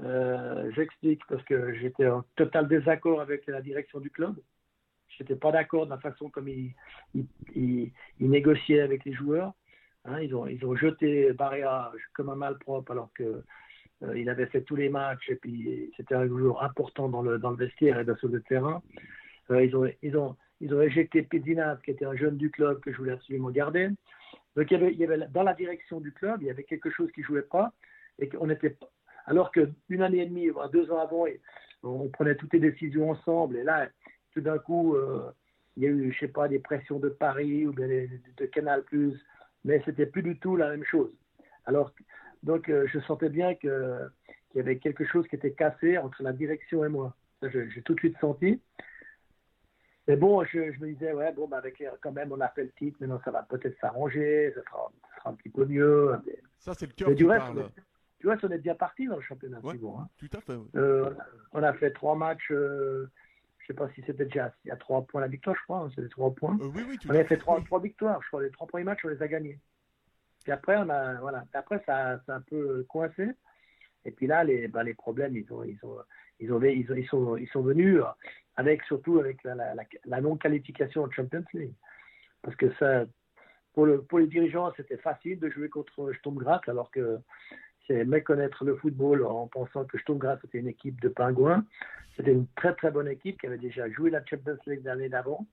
[0.00, 4.36] Euh, J'explique parce que j'étais en total désaccord avec la direction du club.
[5.08, 6.72] Je n'étais pas d'accord de la façon comme il,
[7.54, 9.54] il, il avec les joueurs.
[10.08, 13.42] Hein, ils, ont, ils ont jeté Barrea comme un malpropre alors que
[14.02, 17.38] euh, il avait fait tous les matchs et puis c'était un joueur important dans le,
[17.38, 18.82] dans le vestiaire et dans sur le terrain.
[19.50, 22.80] Euh, ils, ont, ils, ont, ils ont éjecté Pedinat, qui était un jeune du club
[22.80, 23.88] que je voulais absolument garder.
[24.56, 27.20] Donc il y avait, dans la direction du club, il y avait quelque chose qui
[27.20, 27.72] ne jouait pas
[28.18, 28.76] et qu'on était
[29.26, 31.26] alors qu'une année et demie, voire deux ans avant,
[31.82, 33.88] on prenait toutes les décisions ensemble et là,
[34.32, 35.30] tout d'un coup, euh,
[35.76, 38.82] il y a eu, je sais pas, des pressions de Paris ou des- de Canal+,
[39.64, 41.10] mais c'était plus du tout la même chose.
[41.66, 41.92] Alors,
[42.42, 44.08] donc, euh, je sentais bien que
[44.50, 47.14] qu'il y avait quelque chose qui était cassé entre la direction et moi.
[47.42, 48.60] J'ai tout de suite senti.
[50.06, 52.64] Mais bon, je, je me disais, ouais, bon, bah, avec, quand même, on a fait
[52.64, 56.18] le titre, maintenant ça va peut-être s'arranger, ça sera, ça sera un petit peu mieux.
[56.24, 57.70] Mais, Ça, c'est le cœur qui du reste, parle.
[58.18, 59.60] tu vois, on est bien parti dans le championnat.
[59.62, 59.74] Ouais.
[59.74, 60.08] Thibaut, hein.
[60.16, 60.54] Tout à fait.
[60.54, 60.66] ouais.
[60.76, 61.10] Euh,
[61.52, 63.10] on a fait trois matchs, euh,
[63.68, 66.08] je sais pas si c'était déjà à trois points la victoire, je crois, hein, c'était
[66.08, 66.56] trois points.
[66.60, 68.84] Euh, oui, oui, tout On avait fait trois, trois victoires, je crois, les trois premiers
[68.84, 69.58] matchs, on les a gagnés.
[70.42, 73.28] Puis après, on a, voilà, Puis après ça, ça a un peu coincé.
[74.06, 75.98] Et puis là, les, ben, les problèmes, ils ont, ils ont,
[76.40, 78.00] ils ont, ils ont- ils sont, ils sont venus
[78.56, 81.74] avec surtout avec la, la, la- la non-qualification en Champions League.
[82.40, 83.04] Parce que ça,
[83.74, 87.18] pour, le, pour les dirigeants, c'était facile de jouer contre Sturmgras, alors que
[87.88, 91.64] c'est méconnaître le football en pensant que Sturmgras était une équipe de pingouins.
[92.16, 95.46] C'était une très très bonne équipe qui avait déjà joué la Champions League l'année d'avant,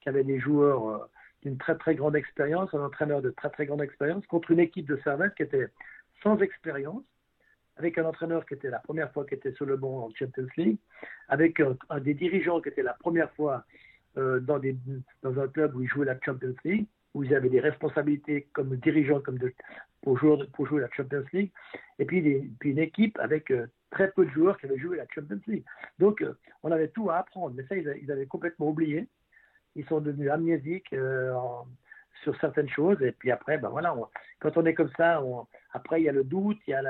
[0.00, 0.98] qui avait des joueurs euh,
[1.42, 4.88] d'une très très grande expérience, un entraîneur de très très grande expérience, contre une équipe
[4.88, 5.68] de Servette qui était
[6.22, 7.02] sans expérience,
[7.76, 10.46] avec un entraîneur qui était la première fois qui était sur le banc en Champions
[10.56, 10.78] League,
[11.28, 13.64] avec un, des dirigeants qui était la première fois
[14.16, 14.60] euh, dans,
[15.22, 18.76] dans un club où ils jouaient la Champions League, où ils avaient des responsabilités comme
[18.76, 19.52] dirigeants comme de,
[20.02, 21.50] pour, jouer, pour jouer la Champions League,
[21.98, 25.40] et puis, une équipe avec euh, très peu de joueurs qui avaient joué la Champions
[25.46, 25.64] League.
[25.98, 29.06] Donc, euh, on avait tout à apprendre, mais ça, ils, avaient complètement oublié.
[29.76, 31.34] Ils sont devenus amnésiques euh,
[32.22, 33.94] sur certaines choses, et puis après, ben voilà,
[34.40, 35.22] quand on est comme ça,
[35.72, 36.82] après, il y a le doute, il y a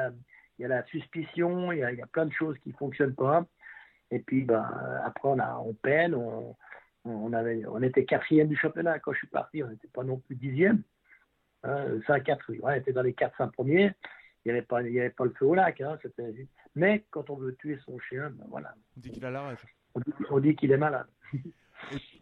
[0.68, 3.44] la, suspicion, il y a, plein de choses qui ne fonctionnent pas.
[4.10, 4.66] Et puis, ben,
[5.04, 6.56] après, on, on peine, on,
[7.04, 8.98] on, avait, on était quatrième du championnat.
[8.98, 10.82] Quand je suis parti, on n'était pas non plus dixième.
[11.62, 13.92] Hein, 5, 4, oui, ouais, on était dans les 4-5 premiers.
[14.44, 15.80] Il n'y avait, pas- il y avait pas le feu au lac.
[15.80, 15.98] Hein,
[16.74, 19.58] Mais quand on veut tuer son chien, ben voilà, On dit qu'il a la rage.
[19.94, 21.06] on dit, on dit qu'il est malade.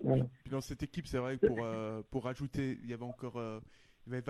[0.04, 0.24] Voilà.
[0.50, 3.58] dans cette équipe, c'est vrai que pour, euh, pour rajouter, il y avait encore euh,
[4.06, 4.22] il y avait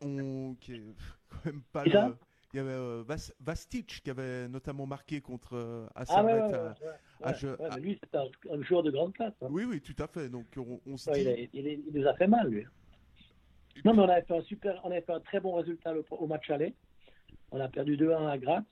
[0.00, 0.82] on, qui est
[1.28, 2.16] quand même pas le-
[2.54, 8.00] Il y avait euh, Vas- Vastic qui avait notamment marqué contre euh, à Ah lui,
[8.02, 9.34] c'est un, joueur de grande classe.
[9.42, 9.48] hein.
[9.50, 10.28] Oui, oui, tout à fait.
[10.30, 11.22] Donc on, on se Ouais, dit.
[11.22, 12.64] il, a- il est- il nous a fait mal, lui.
[13.84, 16.04] Non, mais on avait fait un super, on avait fait un très bon résultat au,
[16.16, 16.74] au match aller.
[17.52, 18.62] On a perdu 2-1 à Graz.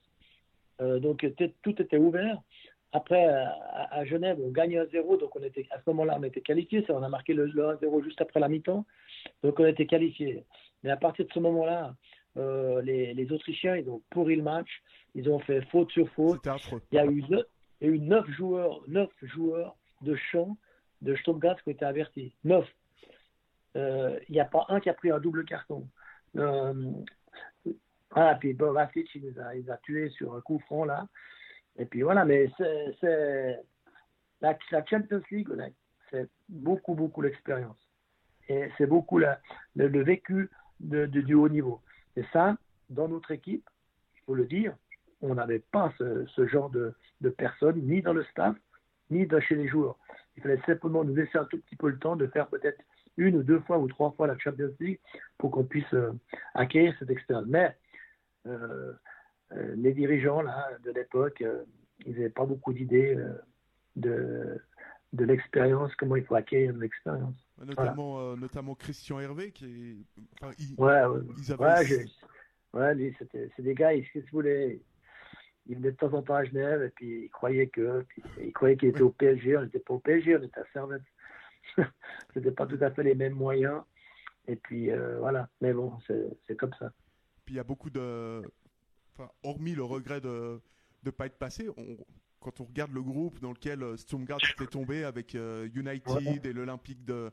[0.80, 1.26] Euh, donc
[1.62, 2.40] tout était ouvert.
[2.92, 6.22] Après, euh, à, à Genève, on gagne 1-0, donc on était, à ce moment-là, on
[6.22, 6.84] était qualifié.
[6.88, 8.86] On a marqué le, le 1-0 juste après la mi-temps,
[9.42, 10.44] donc on était qualifié.
[10.82, 11.94] Mais à partir de ce moment-là,
[12.36, 14.82] euh, les, les Autrichiens, ils ont pourri le match.
[15.14, 16.42] Ils ont fait faute sur faute.
[16.92, 17.44] Il y a eu neuf,
[17.80, 20.56] il y a eu neuf joueurs, neuf joueurs de champ
[21.00, 22.34] de Stuttgart qui ont été avertis.
[22.44, 22.66] Neuf.
[23.76, 25.88] Euh, Il n'y a pas un qui a pris un double carton.
[26.36, 26.92] Euh,
[28.10, 30.84] ah, puis bon, Vastic, il les a, il les a tués sur un coup franc
[30.84, 31.06] là.
[31.78, 33.58] Et puis voilà, mais c'est
[34.40, 35.48] la, la Champions League,
[36.10, 37.78] c'est beaucoup, beaucoup l'expérience.
[38.48, 39.40] Et c'est beaucoup la-
[39.74, 41.80] le, le vécu de, de- du haut niveau.
[42.16, 42.56] Et ça,
[42.90, 43.68] dans notre équipe,
[44.16, 44.74] il faut le dire,
[45.20, 48.56] on n'avait pas ce, genre de, de personnes, ni dans le staff,
[49.10, 49.96] ni dans- chez les joueurs.
[50.36, 52.80] Il fallait simplement nous laisser un tout petit peu le temps de faire peut-être
[53.16, 55.00] une ou deux fois ou trois fois la Champions League
[55.38, 56.12] pour qu'on puisse euh,
[56.54, 57.46] acquérir cette expérience.
[57.46, 57.74] Mais
[58.46, 58.92] euh,
[59.52, 61.42] euh, les dirigeants là, de l'époque,
[62.04, 63.16] ils n'avaient pas beaucoup d'idées
[63.96, 64.60] de,
[65.12, 67.36] de l'expérience, comment il faut acquérir de l'expérience.
[67.64, 70.20] Notamment, euh, notamment Christian Hervé qui est.
[70.40, 71.20] Enfin, il- Ouais, ouais.
[71.38, 72.06] ils avaient- Ouais, j'ai-
[72.74, 74.80] ouais, lui, c'était, c'est des gars, ils, qu'est-ce qu'ils voulaient
[75.68, 78.52] Il venait de temps en temps à Genève et puis il croyait que, puis il
[78.52, 79.56] croyait qu'il était au PSG.
[79.56, 81.02] On n'était pas au PSG, on était à Servette.
[82.34, 83.82] C'était pas tout à fait les mêmes moyens.
[84.46, 85.48] Et puis euh, voilà.
[85.60, 86.92] Mais bon, c'est, c'est comme ça.
[87.44, 88.42] Puis il y a beaucoup de.
[89.18, 90.60] Enfin, hormis le regret de
[91.04, 91.96] ne pas être passé, on-
[92.40, 96.52] quand on regarde le groupe dans lequel euh, Stuttgart était tombé avec euh, United et
[96.52, 97.30] l'Olympique de,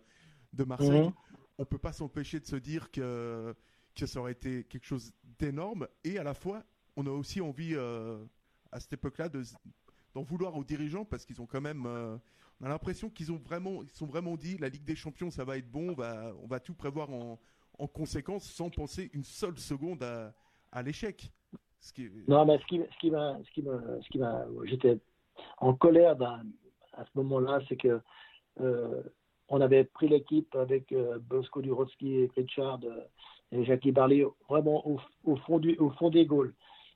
[0.54, 1.14] de Marseille, Mhm.
[1.60, 3.54] on peut pas s'empêcher de se dire que,
[3.95, 5.88] que ça aurait été quelque chose d'énorme.
[6.04, 6.64] Et à la fois,
[6.95, 8.24] on a aussi envie, euh,
[8.72, 9.43] à cette époque-là, de
[10.16, 11.86] d'en vouloir aux dirigeants parce qu'ils ont quand même.
[11.88, 12.18] euh,
[12.62, 15.43] on a l'impression qu'ils ont vraiment, ils sont vraiment dit la Ligue des Champions, ça
[15.43, 17.39] va être bon, on va, on va tout prévoir en,
[17.80, 20.34] en conséquence sans penser une seule seconde à,
[20.72, 21.32] à l'échec.
[22.28, 23.38] Non, mais ce qui, m'a, ce qui m'a,
[24.02, 24.98] ce qui m'a, j'étais
[25.58, 28.00] en colère à ce moment-là, c'est que
[28.62, 29.02] euh,
[29.50, 33.02] on avait pris l'équipe avec euh, Bosco Durotsky et Richard euh,
[33.52, 36.54] et Jackie Barley vraiment au, fond du, au fond des Gaules.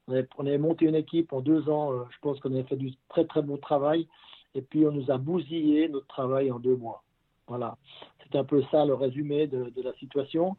[0.07, 1.91] On avait, on avait monté une équipe en deux ans.
[1.91, 4.07] euh, je pense qu'on avait fait du très très bon travail.
[4.55, 7.03] Et puis on nous a bousillé notre travail en deux mois.
[7.47, 7.77] Voilà.
[8.23, 10.57] C'est un peu ça le résumé de la situation.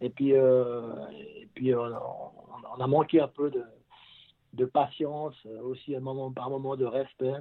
[0.00, 1.90] Et puis, euh, et puis euh,
[2.76, 7.34] on, a manqué un peu de, patience, euh, aussi un moment, par moment de respect.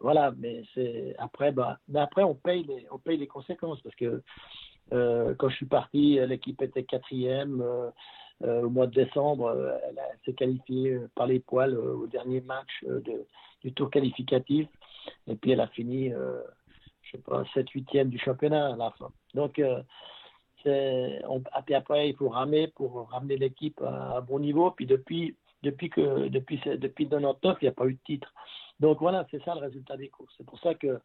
[0.00, 3.94] Voilà, mais c'est après, bah, mais après on paye les, on paye les conséquences parce
[3.94, 4.22] que
[4.90, 7.62] quand je suis parti, l'équipe était quatrième.
[8.42, 13.26] Au mois de décembre, elle, s'est qualifiée par les poils au dernier match de,
[13.62, 14.68] du tour qualificatif.
[15.26, 19.10] Et puis elle a fini, je sais pas, 7-8e du championnat à la fin.
[19.34, 19.60] Donc,
[20.66, 24.70] puis après, il faut ramer pour ramener l'équipe à un bon niveau.
[24.70, 28.32] Puis depuis, depuis, que, depuis, depuis 99, il n'y a pas eu de titre.
[28.80, 30.34] Donc voilà, c'est ça le résultat des courses.
[30.36, 31.00] C'est pour ça que,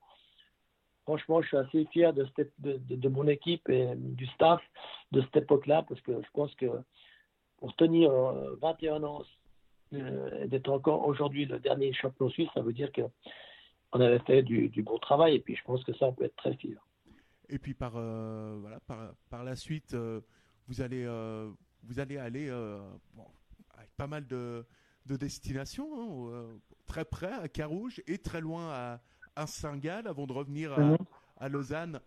[1.03, 2.27] franchement, je suis assez fier de,
[2.59, 4.61] de, mon équipe et du staff
[5.11, 6.67] de cette époque-là, parce que je pense que
[7.57, 9.23] pour tenir euh, 21 ans,
[9.93, 13.01] euh, d'être encore aujourd'hui le dernier champion suisse, ça veut dire que
[13.93, 15.35] on avait fait du bon travail.
[15.35, 16.77] Et puis je pense que ça, on peut être très fier.
[17.51, 20.21] Et puis par, euh, voilà, par, par la suite, euh,
[20.67, 21.51] vous, allez, euh,
[21.83, 22.49] vous allez aller
[23.13, 23.27] bon,
[23.71, 24.65] avec pas mal de,
[25.05, 29.01] de destinations, hein, très près à Carouge et très loin à,
[29.35, 30.97] à Saint-Gall avant de revenir à, Mhm.
[31.37, 31.99] à Lausanne,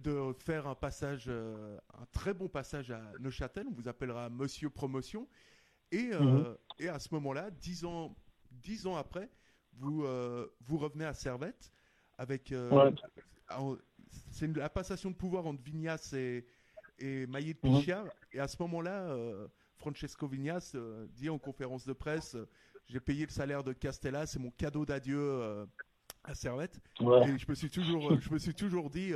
[0.00, 3.66] de faire un passage, un très bon passage à Neuchâtel.
[3.68, 5.28] On vous appellera Monsieur Promotion.
[5.92, 6.56] Et, euh, Mhm.
[6.80, 8.16] et à ce moment-là, dix ans,
[8.50, 9.30] dix ans après,
[9.74, 11.70] vous, euh, vous revenez à Servette
[12.18, 12.50] avec.
[12.50, 13.76] euh, Ouais.
[14.30, 16.44] C'est la passation de pouvoir entre Vignas et,
[16.98, 17.78] et Maillet de Mhm.
[17.78, 18.06] Pichiard.
[18.32, 19.46] Et à ce moment-là, euh,
[19.78, 22.48] Francesco Vignas euh, dit en conférence de presse euh,
[22.88, 25.66] J'ai payé le salaire de Castella, c'est mon cadeau d'adieu
[26.24, 26.80] à Servette.
[27.00, 27.28] Ouais.
[27.30, 29.12] Et je me suis toujours, je me suis toujours dit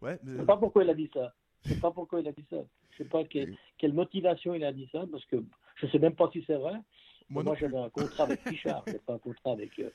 [0.00, 1.32] Ouais, mais- Je sais pas pourquoi il a dit ça.
[1.64, 2.56] Je sais pas pourquoi il a dit ça.
[2.90, 3.46] Je sais pas que-
[3.78, 5.36] quelle motivation il a dit ça, parce que
[5.76, 6.74] je sais même pas si c'est vrai.
[7.32, 9.78] Moi, j'avais un contrat avec Pichard, j'ai pas un contrat avec.
[9.78, 9.90] euh,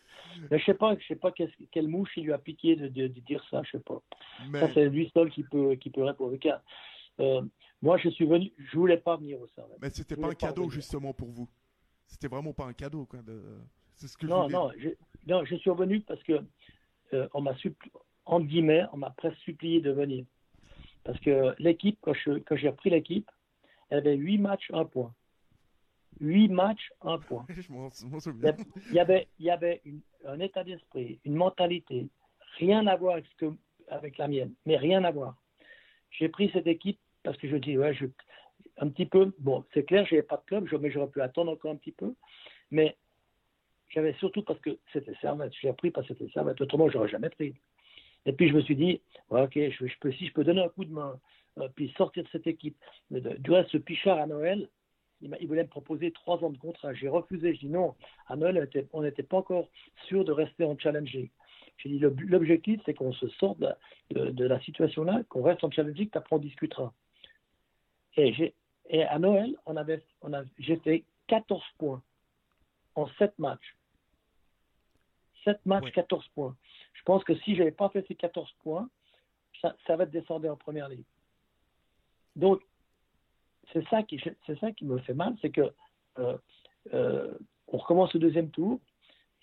[0.49, 3.07] Mais je sais pas, je sais pas quelle mouche il lui a piqué de, de-
[3.07, 4.01] de dire ça, je sais pas.
[4.49, 6.35] Mais- Ça, c'est lui seul qui peut, qui peut répondre.
[7.19, 7.41] Euh,
[7.81, 9.77] moi, je suis venu, je voulais pas venir au Servette.
[9.81, 11.47] Mais c'était pas un pas cadeau justement pour vous.
[12.07, 13.21] C'était vraiment pas un cadeau quoi.
[13.21, 13.41] De...
[13.93, 14.89] C'est ce que Non, je non, je,
[15.27, 16.41] non, je suis revenu parce que
[17.13, 17.91] euh, on m'a suppli-
[18.25, 20.25] entre guillemets, on m'a presque supplié de venir.
[21.03, 22.13] Parce que l'équipe, quand
[22.55, 23.29] j'ai repris l'équipe,
[23.89, 25.13] elle avait huit matchs, un point.
[26.19, 27.45] Huit matchs, un point.
[27.49, 28.51] je m'en Il y souviens.
[28.51, 28.55] a-
[28.89, 32.07] il y avait, il y avait une- un état d'esprit, une mentalité,
[32.57, 33.53] rien à voir avec, ce que,
[33.89, 35.35] avec la mienne, mais rien à voir.
[36.11, 38.05] J'ai pris cette équipe parce que je dis, ouais, je,
[38.77, 41.51] un petit peu, bon, c'est clair, je n'avais pas de club, mais j'aurais pu attendre
[41.51, 42.13] encore un petit peu,
[42.71, 42.95] mais
[43.89, 47.09] j'avais surtout parce que c'était Servette, j'ai pris parce que c'était Servette, autrement, je n'aurais
[47.09, 47.55] jamais pris.
[48.25, 50.61] Et puis je me suis dit, ouais, ok, je, je peux, si je peux donner
[50.61, 51.19] un coup de main,
[51.59, 52.77] euh, puis sortir de cette équipe.
[53.09, 54.67] Du reste, ce Pichard à Noël,
[55.21, 56.93] il, il voulait me proposer trois ans de contrat.
[56.93, 57.53] J'ai refusé.
[57.55, 57.95] Je dis non.
[58.27, 59.67] À Noël, on était- on n'était pas encore
[60.07, 61.29] sûr de rester en challenging.
[61.77, 63.69] J'ai dit l'objectif, c'est qu'on se sorte de,
[64.11, 66.93] de- de la situation-là, qu'on reste en challenging, puis après on discutera.
[68.15, 68.53] Et, j'ai-
[68.89, 72.01] et à Noël, on avait, on j'ai fait 14 points
[72.95, 73.75] en 7 matchs.
[75.43, 75.91] 7 matchs, Ouais.
[75.91, 76.55] 14 points.
[76.93, 78.89] Je pense que si je n'avais pas fait ces 14 points,
[79.61, 81.05] ça, ça va descendre en première ligue.
[82.35, 82.61] Donc,
[83.73, 84.19] c'est ça qui,
[84.85, 85.73] me fait mal, c'est que
[86.19, 86.37] euh,
[86.93, 87.33] euh,
[87.67, 88.79] on recommence le deuxième tour,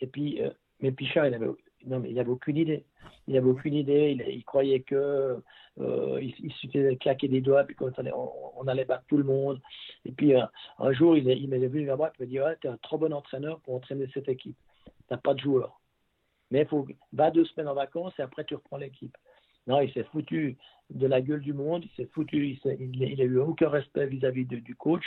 [0.00, 0.50] et puis, euh,
[0.80, 1.54] mais Pichard, il
[1.86, 2.86] non, mais il avait aucune idée.
[3.26, 4.12] Il avait aucune idée.
[4.12, 5.42] Il, il croyait que
[5.76, 9.60] il, il suffisait de claquer des doigts, puis on, on allait battre tout le monde.
[10.06, 12.68] Et puis un jour, il, il m'est venu vers moi et m'a dit ouais, tu
[12.68, 14.56] es un trop bon entraîneur pour entraîner cette équipe.
[15.10, 15.78] Tu pas de joueurs.
[16.50, 19.14] Mais il faut va deux semaines en vacances et après tu reprends l'équipe.
[19.66, 20.56] Non, il s'est foutu
[20.90, 23.70] de la gueule du monde, il s'est foutu, il, s'est- il, il a eu aucun
[23.70, 25.04] respect vis-à-vis du coach.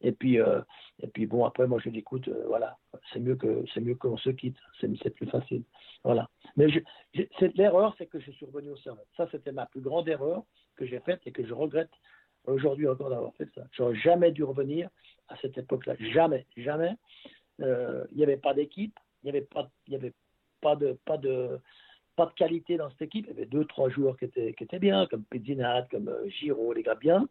[0.00, 0.60] Et puis, euh,
[1.00, 2.76] et puis bon, après moi je lui ai dit, écoute, euh, voilà,
[3.12, 5.62] c'est mieux que c'est mieux qu'on se quitte, c'est plus facile.
[6.02, 6.28] Voilà.
[6.56, 6.80] Mais je,
[7.14, 9.06] je- l'erreur, c'est que je suis revenu au Servette.
[9.16, 10.42] Ça, c'était ma plus grande erreur
[10.74, 11.90] que j'ai faite et que je regrette
[12.44, 13.62] aujourd'hui encore d'avoir fait ça.
[13.70, 14.90] J'aurais jamais dû revenir
[15.28, 15.94] à cette époque-là.
[16.00, 16.96] Jamais, jamais.
[17.60, 20.14] Euh, Il n'y avait pas d'équipe, il n'y avait pas, il y avait
[20.60, 21.60] pas de, pas de,
[22.16, 23.26] pas de qualité dans cette équipe.
[23.26, 26.28] Il y avait deux, trois joueurs qui étaient, qui étaient bien, comme Pizzinat, comme euh,
[26.28, 27.28] Giraud, les gars bien,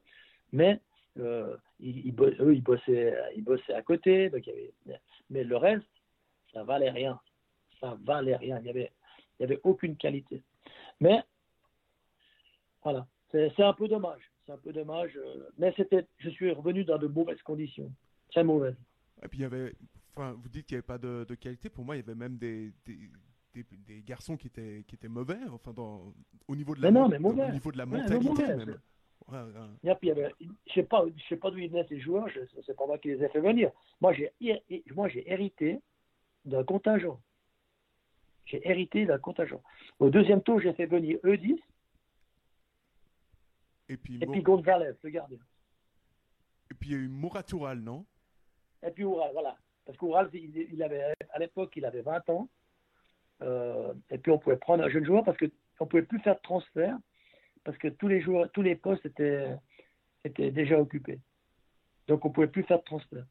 [0.51, 0.79] mais
[1.19, 4.31] euh, eux, ils bossaient, ils bossaient à côté.
[5.29, 5.85] Mais le reste,
[6.53, 7.19] ça valait rien.
[7.79, 8.59] Ça valait rien.
[8.59, 8.91] Il n'y avait,
[9.39, 10.41] avait aucune qualité.
[10.99, 11.23] Mais
[12.83, 14.21] voilà, c'est un peu dommage.
[14.45, 15.15] C'est un peu dommage.
[15.17, 15.73] euh, Mais
[16.17, 17.91] je suis revenu dans de mauvaises conditions,
[18.31, 18.75] très mauvaises.
[19.23, 19.73] Et puis il y avait,
[20.15, 21.69] enfin, vous dites qu'il n'y avait pas de, de qualité.
[21.69, 22.71] Pour moi, il y avait même des,
[23.53, 25.37] des, des garçons qui étaient, qui étaient mauvais.
[25.51, 26.13] Enfin, dans,
[26.47, 27.45] au niveau de la, Mais non, mon- mais mauvais.
[27.47, 28.79] au niveau de la mentalité même.
[29.27, 29.91] Ouais, ouais.
[29.91, 32.27] Et puis, avait- je sais pas, je sais pas d'où ils venaient ces joueurs.
[32.29, 33.71] Je, c'est pas moi qui les ai fait venir.
[34.01, 35.79] Moi, j'ai, hé- moi, j'ai hérité
[36.45, 37.21] d'un contingent.
[38.45, 39.61] J'ai hérité d'un contingent.
[39.99, 41.57] Au deuxième tour, j'ai fait venir E10
[43.89, 45.37] Et puis, et puis Gonzalez, le gardien.
[46.69, 48.05] et puis il y a eu Moratural, non?
[48.83, 49.57] Et puis Oural, voilà.
[49.85, 52.49] Parce qu'Oural, il, il avait, à l'époque, il avait 20 ans.
[53.41, 55.45] Euh, et puis on pouvait prendre un jeune joueur parce qu'on
[55.81, 56.97] ne pouvait plus faire de transfert
[57.63, 59.55] parce que tous les joueurs, tous les postes étaient,
[60.23, 61.19] étaient déjà occupés.
[62.07, 63.25] Donc on ne pouvait plus faire de transfert.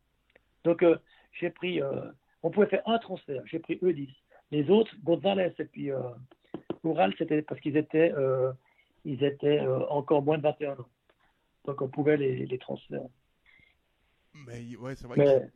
[0.64, 0.96] Donc euh,
[1.32, 2.10] j'ai pris, euh,
[2.42, 3.42] on pouvait faire un transfert.
[3.46, 4.14] J'ai pris E10.
[4.50, 5.90] Les autres, Gonzalez et puis
[6.82, 8.12] Oural, c'était parce qu'ils étaient,
[9.04, 10.88] ils étaient encore moins de 21 ans.
[11.66, 13.06] Donc on pouvait les, les transférer.
[14.34, 15.50] Mais ouais, c'est vrai Mais, que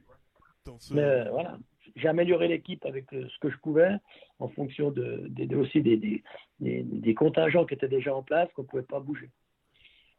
[0.64, 0.94] dans ce.
[0.94, 1.58] mais voilà,
[1.96, 3.96] j'ai amélioré l'équipe avec euh, ce que je pouvais
[4.38, 6.22] en fonction de, de- de- aussi des, des,
[6.60, 9.30] des- des contingents qui étaient déjà en place qu'on ne pouvait pas bouger.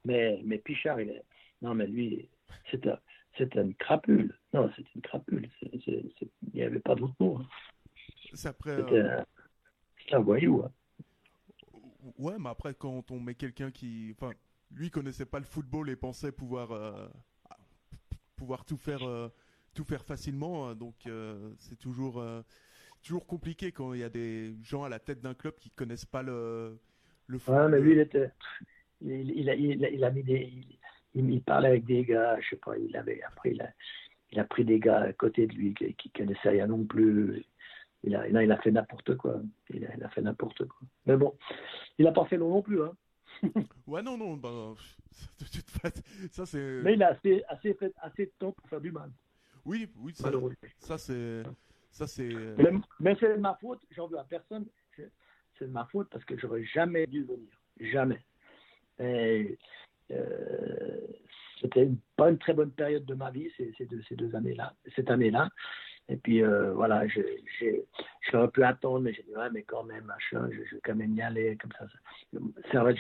[0.04, 1.24] Mais, mais Pichard, il est.
[1.62, 2.30] Non, mais lui,
[2.70, 3.00] c'est un,
[3.38, 4.38] c'est une crapule.
[4.54, 5.50] Non, c'est une crapule.
[5.62, 6.12] Il
[6.54, 7.38] n'y avait pas d'autre mot.
[7.40, 7.48] hein.
[8.34, 8.78] C'est après.
[8.78, 9.26] C'était euh, un,
[10.00, 10.64] c'était un voyou.
[10.64, 10.72] hein.
[12.20, 14.14] Ouais, mais après, quand on met quelqu'un qui.
[14.16, 14.34] Enfin,
[14.72, 16.72] lui connaissait pas le football et pensait pouvoir.
[16.72, 17.08] euh,
[18.36, 19.02] pouvoir tout faire.
[19.08, 19.30] euh,
[19.76, 20.68] tout faire facilement.
[20.70, 22.20] hein, Donc, euh, c'est toujours.
[22.20, 22.42] euh,
[23.04, 26.06] toujours compliqué quand il y a des gens à la tête d'un club qui connaissent
[26.06, 26.80] pas le.
[27.28, 27.54] Le foot.
[27.54, 28.32] Ouais, mais lui, il était.
[29.02, 30.52] Il, il, a, il, a, il a mis des.
[31.14, 33.22] Il, il parlait avec des gars, je sais pas, il avait.
[33.24, 33.70] Après, il a,
[34.32, 37.46] il a pris des gars à côté de lui qui, qui connaissaient rien non plus.
[38.04, 39.40] Il a, là, il a fait n'importe quoi.
[39.70, 40.88] Il a, il a fait n'importe quoi.
[41.06, 41.38] Mais bon,
[41.98, 42.82] il a pas fait long non plus.
[42.82, 42.94] Hein.
[43.88, 44.76] Ouais, non, non,
[46.32, 46.82] ça c'est.
[46.84, 49.12] Mais il a assez, assez, fait, assez de temps pour faire du mal.
[49.66, 50.14] Oui, oui,
[50.78, 51.44] ça, c'est.
[51.92, 52.30] Ça c'est.
[52.58, 54.66] Mais, mais c'est de ma faute, j'en veux à personne.
[55.58, 57.50] C'est de ma faute parce que j'aurais jamais dû venir.
[57.80, 58.24] Jamais.
[59.00, 59.58] Et,
[60.12, 61.00] euh,
[61.62, 64.76] c'était pas une très bonne période de ma vie, ces, ces deux, ces deux années-là,
[64.96, 65.50] cette année-là.
[66.10, 70.48] Et puis euh, voilà, j'aurais pu attendre, mais j'ai dit, ouais, mais quand même, machin,
[70.52, 71.88] je, je vais quand même y aller, comme ça.
[72.72, 72.98] Servette,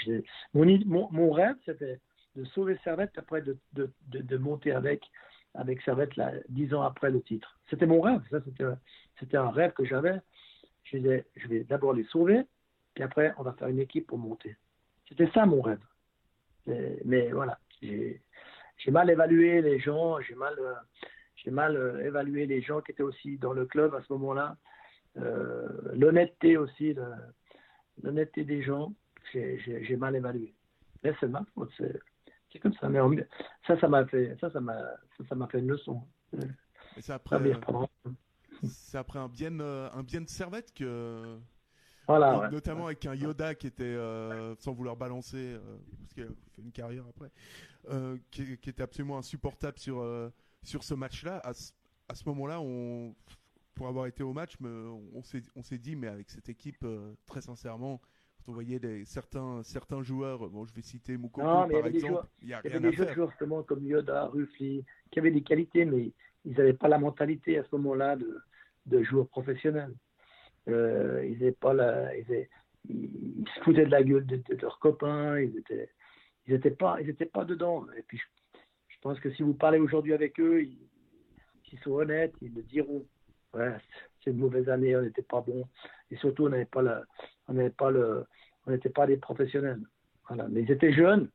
[0.53, 1.99] mon, id- mon, mon rêve, c'était
[2.35, 5.03] de sauver Servette, après de, de, de, de monter avec,
[5.57, 7.57] avec Servette là, dix ans après le titre.
[7.69, 8.39] C'était mon rêve, ça,
[9.19, 10.19] c'était un rêve que j'avais.
[10.83, 12.43] Je disais, je vais d'abord les sauver,
[12.93, 14.55] puis après, on va faire une équipe pour monter.
[15.09, 15.83] C'était ça mon rêve.
[17.05, 18.21] Mais, voilà, j'ai
[18.87, 20.55] mal évalué les gens, j'ai mal,
[21.35, 24.57] j'ai mal euh, évalué les gens qui étaient aussi dans le club à ce moment-là.
[25.17, 26.95] Euh, L'honnêteté aussi,
[28.01, 28.93] l'honnêteté des gens,
[29.31, 30.53] j'ai mal évalué.
[31.03, 31.71] Mais c'est ma faute,
[32.51, 32.89] c'est comme ça.
[32.89, 33.11] Mais en-
[33.67, 34.77] ça, ça m'a fait, ça, ça m'a,
[35.27, 36.01] ça, m'a fait une leçon.
[36.97, 37.37] Et c'est après,
[38.63, 41.37] c'est après un bien, euh, un bien de servette que.
[42.07, 42.51] Voilà, ouais.
[42.51, 46.61] notamment avec un Yoda qui était, euh, sans vouloir balancer, euh, parce qu'il a fait
[46.61, 47.31] une carrière après,
[47.89, 50.29] euh, qui, qui était absolument insupportable sur, euh,
[50.61, 51.39] sur ce match-là.
[51.43, 51.71] À, ce-
[52.07, 53.15] à ce moment-là, on,
[53.73, 57.15] pour avoir été au match, on s'est on s'est dit, mais avec cette équipe, euh,
[57.25, 57.99] très sincèrement,
[58.45, 61.17] quand on voyait certains, certains joueurs, bon, je vais citer
[61.67, 63.13] il y par exemple, joueurs- il n'y a Il y avait à des faire.
[63.15, 66.11] joueurs justement comme Yoda, Ruffly, qui avaient des qualités, mais
[66.45, 68.39] ils n'avaient pas la mentalité à ce moment-là de,
[68.85, 69.93] de joueurs professionnels.
[70.67, 72.49] Euh, ils n'avaient pas la, ils, avaient-
[72.87, 75.89] ils- ils se foutaient de la gueule de, de leurs copains, ils étaient,
[76.47, 77.85] ils étaient pas, ils étaient pas dedans.
[77.97, 78.25] Et puis, je,
[78.89, 80.87] je pense que si vous parlez aujourd'hui avec eux, ils,
[81.67, 83.05] s'ils sont honnêtes, ils le diront.
[83.53, 83.75] Ouais,
[84.23, 85.67] c'est une mauvaise année, on n'était pas bon.
[86.11, 87.03] Et surtout, on n'avait pas la,
[87.47, 88.25] on n'avait pas le,
[88.65, 89.81] on n'était pas des professionnels.
[90.27, 90.47] Voilà.
[90.49, 91.29] Mais ils étaient jeunes,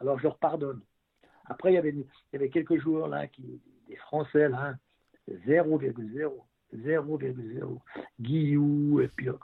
[0.00, 0.80] alors je leur pardonne.
[1.46, 4.74] Après, il y avait, il y avait quelques joueurs là, qui, des Français là,
[5.46, 6.32] 0,0.
[6.74, 7.78] 0,0.
[8.20, 9.28] Guillou, et puis.
[9.28, 9.34] euh,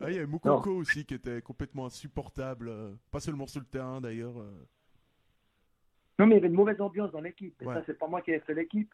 [0.00, 3.66] Ah, il y avait Moukoko aussi qui était complètement insupportable, euh, pas seulement sur le
[3.66, 4.38] terrain d'ailleurs.
[4.40, 4.66] euh.
[6.18, 7.60] Non, mais il y avait une mauvaise ambiance dans l'équipe.
[7.60, 7.74] Et Ouais.
[7.74, 8.92] ça, c'est pas moi qui ai fait l'équipe.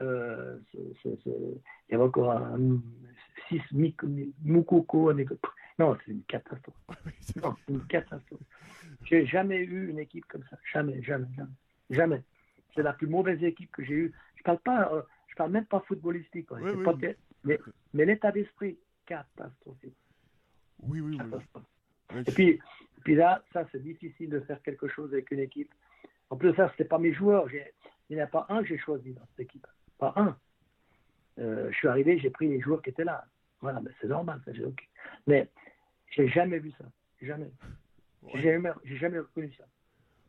[0.00, 1.60] Euh, Il
[1.90, 2.78] y avait encore un
[3.48, 3.60] 6
[4.44, 5.12] Moukoko.
[5.78, 6.74] Non, c'est une catastrophe.
[7.20, 8.40] C'est Non, c'est une catastrophe.
[9.04, 10.58] J'ai jamais eu une équipe comme ça.
[10.72, 11.50] Jamais, jamais, jamais.
[11.90, 12.22] Jamais.
[12.74, 14.12] C'est la plus mauvaise équipe que j'ai eue.
[14.36, 16.46] Je parle pas, euh, je parle même pas footballistique.
[16.46, 16.58] quoi.
[16.60, 17.00] Oui, C'est oui, pas oui.
[17.00, 17.58] que- mais
[17.94, 19.94] mais l'état d'esprit, catastrophique.
[20.80, 21.18] Oui, oui, oui.
[21.18, 21.64] catastrophe.
[22.26, 22.60] Et puis, et
[23.04, 25.72] puis là, ça, c'est difficile de faire quelque chose avec une équipe.
[26.30, 27.46] En plus, ça, c'était pas mes joueurs.
[28.10, 29.66] Il n'y en a pas un que j'ai choisi dans cette équipe.
[29.98, 30.36] Pas un.
[31.38, 33.24] Euh, je suis arrivé, j'ai pris les joueurs qui étaient là.
[33.60, 34.40] Voilà, ben, c'est normal.
[34.44, 34.88] Ça, j'ai ok.
[35.26, 35.48] Mais
[36.10, 36.84] j'ai jamais vu ça.
[37.22, 37.50] Jamais.
[38.22, 38.30] Ouais.
[38.34, 39.64] J'ai jamais, jamais reconnu ça.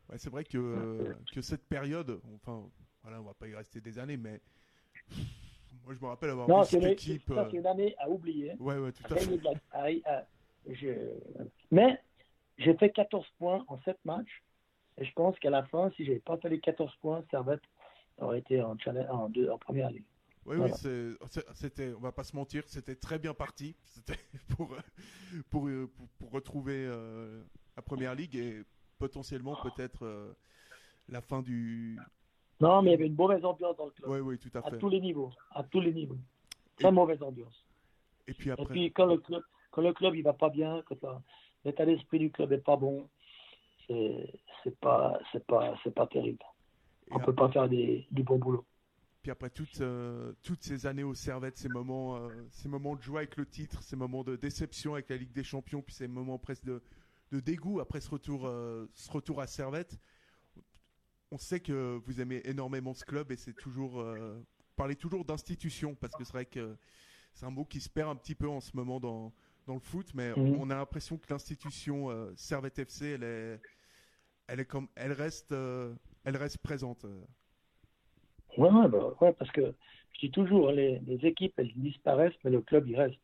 [0.10, 2.68] Ouais, c'est vrai que, que cette période, enfin,
[3.04, 4.42] voilà, on va pas y rester des années, mais
[5.86, 7.30] moi je me rappelle avoir Non, vu cette équipe.
[7.32, 8.54] euh, c'est une année à oublier.
[8.60, 9.38] Ouais, ouais, tout À fait.
[9.38, 9.88] de la- à-
[10.20, 10.26] à-
[10.68, 11.14] je-
[11.72, 12.00] Mais
[12.58, 14.44] j'ai fait 14 points en 7 matchs.
[14.98, 17.62] Et je pense qu'à la fin, si je n'avais pas fait les 14 points, Servette
[18.18, 20.04] aurait été en, challenge- en, deux, en première ligue.
[20.50, 20.74] Ouais, Voilà.
[20.74, 21.16] oui,
[21.54, 23.76] c'était, on va pas se mentir, c'était très bien parti.
[23.86, 24.18] C'était
[24.58, 24.76] pour,
[25.52, 27.44] pour, pour, pour retrouver euh,
[27.78, 28.64] la première ligue et
[28.98, 30.34] potentiellement peut-être euh,
[31.08, 32.00] la fin du.
[32.60, 34.10] Non, mais il y avait une mauvaise ambiance dans le club.
[34.10, 34.80] Ouais, oui, tout à à fait.
[34.80, 35.30] tous les niveaux.
[35.52, 36.18] À tous les niveaux.
[36.78, 37.64] Très Et- mauvaise ambiance.
[38.28, 40.82] Et puis Et après, puis quand le club, quand le club il va pas bien,
[40.88, 40.98] quand
[41.64, 43.08] l'état d'esprit du club est pas bon,
[43.88, 44.34] c'est
[44.64, 46.44] c'est pas c'est pas c'est pas terrible.
[47.08, 48.66] et On ap- peut pas faire des, du bon boulot.
[49.22, 53.02] Puis après toutes, euh, toutes ces années au Servette, ces moments, euh, ces moments de
[53.02, 56.08] joie avec le titre, ces moments de déception avec la Ligue des Champions, puis ces
[56.08, 56.82] moments presque de,
[57.32, 60.00] de dégoût après ce retour, euh, ce retour à Servette.
[61.32, 64.04] On sait que vous aimez énormément ce club et c'est toujours,
[64.76, 66.76] parlez toujours d'institution parce que c'est vrai que
[67.36, 69.32] c'est un mot qui se perd un petit peu en ce moment dans,
[69.68, 73.62] dans le foot, mais on a l'impression que l'institution Servette FC, elle est,
[74.48, 77.06] elle est comme, elle reste, elle reste présente.
[78.58, 79.74] Ouais, bah, ouais, parce que
[80.14, 83.20] je dis toujours, les, les équipes, elles disparaissent, mais le club, il reste.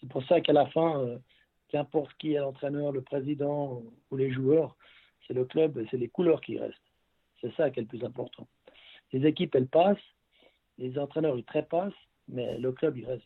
[0.00, 1.18] C'est pour ça qu'à la fin, euh,
[1.68, 4.76] qu'importe qui est l'entraîneur, le président ou, les joueurs,
[5.26, 6.78] c'est le club, c'est les couleurs qui restent.
[7.40, 8.46] C'est ça qui est le plus important.
[9.12, 9.98] Les équipes, elles passent,
[10.78, 11.92] les entraîneurs, ils trépassent,
[12.28, 13.24] mais le club, il reste.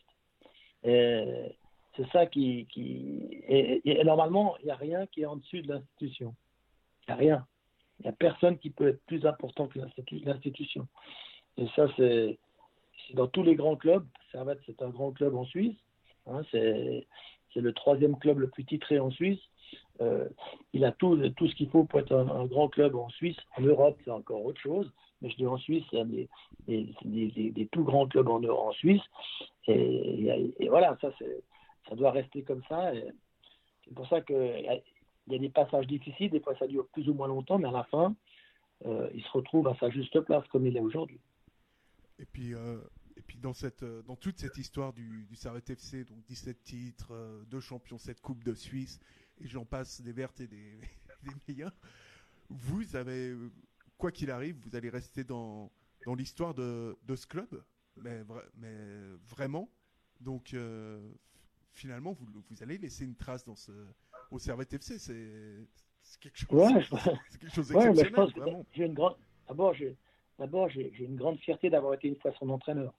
[0.83, 2.67] C'est ça qui...
[2.67, 6.35] qui et, et normalement, il n'y a rien qui est en dessus de l'institution.
[7.07, 7.47] Il n'y a rien.
[7.99, 10.87] Il n'y a personne qui peut être plus important que l'institu- l'institution.
[11.57, 12.39] Et ça, c'est
[13.07, 14.05] c'est dans tous les grands clubs.
[14.31, 15.75] Servette, c'est un grand club en Suisse.
[16.27, 17.07] Hein, c'est
[17.53, 19.39] c'est le troisième club le plus titré en Suisse.
[20.01, 20.29] Euh,
[20.73, 23.37] il a tout, ce qu'il faut pour être un, un grand club en Suisse.
[23.57, 24.91] En Europe, c'est encore autre chose.
[25.21, 26.29] Mais je dis en Suisse, y a des,
[26.67, 29.01] des, tout grands clubs en, en Suisse.
[29.67, 31.43] Et, voilà, ça, c'est,
[31.89, 32.91] ça doit rester comme ça.
[33.83, 34.81] C'est pour ça a-
[35.29, 36.31] il y a des passages difficiles.
[36.31, 37.59] Des fois, ça dure plus ou moins longtemps.
[37.59, 38.15] Mais à la fin,
[38.85, 41.19] euh, il se retrouve à sa juste place comme il est aujourd'hui.
[42.17, 42.79] Et puis, euh,
[43.19, 46.63] et puis dans, cette, euh, dans toute cette histoire du, du Servette FC, donc 17
[46.63, 48.99] titres, euh, deux champions, 7 coupes de Suisse,
[49.41, 50.79] et j'en passe des vertes et des,
[51.23, 51.75] des meilleures,
[52.49, 53.51] vous avez, euh,
[53.97, 55.69] quoi qu'il arrive, vous allez rester dans,
[56.05, 57.61] dans l'histoire de, de ce club,
[57.97, 58.23] mais,
[58.55, 58.77] mais
[59.27, 59.69] vraiment.
[60.21, 61.11] Donc, euh,
[61.73, 63.71] finalement, vous, vous allez laisser une trace dans ce,
[64.31, 64.97] au Servette FC.
[64.99, 66.81] C'est quelque chose, Ouais,
[67.29, 68.65] c'est quelque chose Ouais, mais je d'exceptionnel, pense que vraiment.
[68.73, 69.15] j'ai une grande.
[69.47, 72.93] D'abord, j'ai une grande fierté d'avoir été une fois son entraîneur.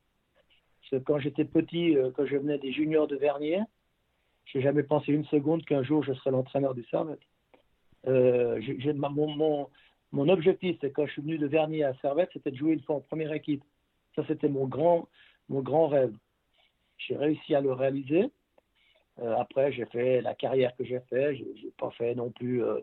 [0.81, 3.61] Parce que quand j'étais petit, euh, quand je venais des juniors de Vernier,
[4.47, 7.21] j'ai jamais pensé une seconde qu'un jour je serais l'entraîneur du Servette.
[8.07, 8.61] Euh,
[8.95, 9.69] mon,
[10.13, 12.83] mon objectif, c'est quand je suis venu de Vernier à Servette, c'était de jouer une
[12.83, 13.63] fois en première équipe.
[14.17, 15.09] Ça, c'était mon grand,
[15.49, 16.15] mon grand rêve.
[16.99, 18.31] J'ai réussi à le réaliser.
[19.21, 21.37] Euh, après, j'ai fait la carrière que j'ai fait.
[21.37, 22.81] J'ai pas fait non plus euh,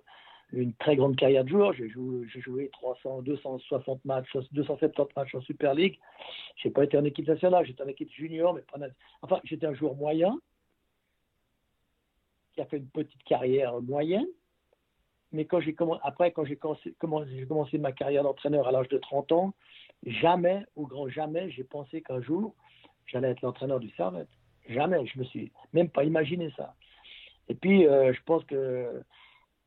[0.52, 1.74] une très grande carrière de joueur.
[1.74, 6.00] J'ai joué, j'ai joué 300, 260 matchs, 270 matchs en Super League.
[6.58, 7.66] J'ai pas été en équipe nationale.
[7.66, 8.80] J'étais en équipe junior, mais pas.
[9.22, 10.40] Enfin, j'étais un joueur moyen
[12.54, 14.28] qui a fait une petite carrière moyenne.
[15.34, 18.88] Mais quand j'ai après, quand j'ai commencé, commencé- j'ai commencé ma carrière d'entraîneur à l'âge
[18.88, 19.54] de 30 ans,
[20.06, 22.56] jamais, au grand jamais, j'ai pensé qu'un jour,
[23.06, 24.30] j'allais être l'entraîneur du Servette.
[24.68, 26.76] Jamais, je me suis même pas imaginé ça.
[27.50, 29.02] Et puis, euh, je pense que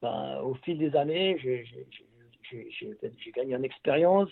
[0.03, 1.65] ben, au fil des années, j'ai-
[3.35, 4.29] gagné en expérience,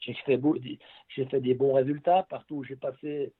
[0.00, 2.24] j'ai fait, des- bons résultats.
[2.24, 3.32] Partout où j'ai passé,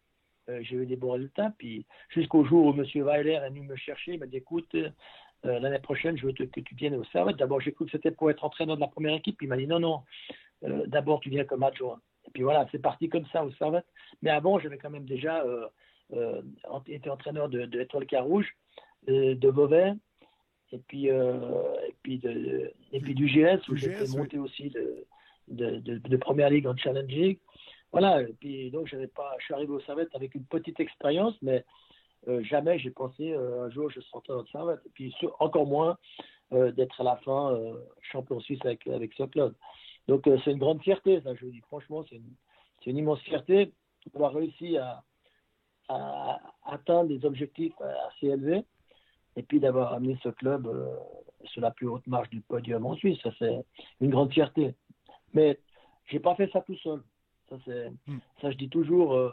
[0.49, 1.53] euh, j'ai eu des bons résultats.
[1.59, 2.85] Puis jusqu'au jour où M.
[3.05, 4.91] Weiler est venu me chercher, il m'a dit écoute, euh,
[5.43, 7.37] l'année prochaine, je veux que tu viennes au Servette.
[7.37, 9.41] D'abord, j'ai cru que c'était pour être entraîneur de la première équipe.
[9.43, 10.03] Il m'a dit non, non,
[10.87, 12.01] d'abord, tu viens comme adjoint.
[12.27, 13.87] Et puis voilà, c'est parti comme ça au Servette.
[14.23, 15.45] Mais avant, j'avais quand même déjà
[16.15, 16.43] euh,
[16.87, 18.57] été entraîneur de, de l'Étoile Carouge,
[19.09, 19.93] euh, de Beauvais,
[20.73, 24.71] et puis, euh, et puis, de, et puis du GS, où fait GS, monter aussi
[24.71, 25.05] de,
[25.49, 27.41] de, de, de Première Ligue en Challenge League.
[27.91, 31.35] Voilà, et puis donc j'avais pas, je suis arrivé au Servette avec une petite expérience,
[31.41, 31.65] mais
[32.27, 34.81] euh, jamais j'ai pensé euh, un jour je serai entraîneur de Servette.
[34.85, 35.97] Et puis sur- encore moins
[36.53, 37.59] euh, d'être à la fin
[38.03, 39.55] champion suisse avec, avec ce club.
[40.07, 42.35] Donc c'est une grande fierté, ça je vous dis franchement, c'est une,
[42.85, 43.73] c'est une immense fierté
[44.13, 45.03] d'avoir réussi à,
[45.89, 48.65] à atteindre des objectifs euh, assez élevés
[49.37, 50.97] et puis d'avoir amené ce club euh,
[51.45, 53.19] sur la plus haute marche du podium en Suisse.
[53.23, 53.65] Ça, c'est
[54.01, 54.75] une grande fierté.
[55.33, 55.59] Mais
[56.07, 57.03] j'ai pas fait ça tout seul.
[57.49, 58.19] Ça, c'est, Mm.
[58.41, 59.33] ça je dis toujours, euh,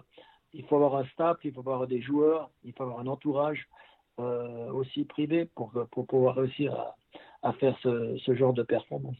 [0.53, 3.67] il faut avoir un staff, il faut avoir des joueurs, il faut avoir un entourage
[4.19, 6.95] euh, aussi privé pour, pour pouvoir réussir à,
[7.41, 9.17] à faire ce, ce genre de performance.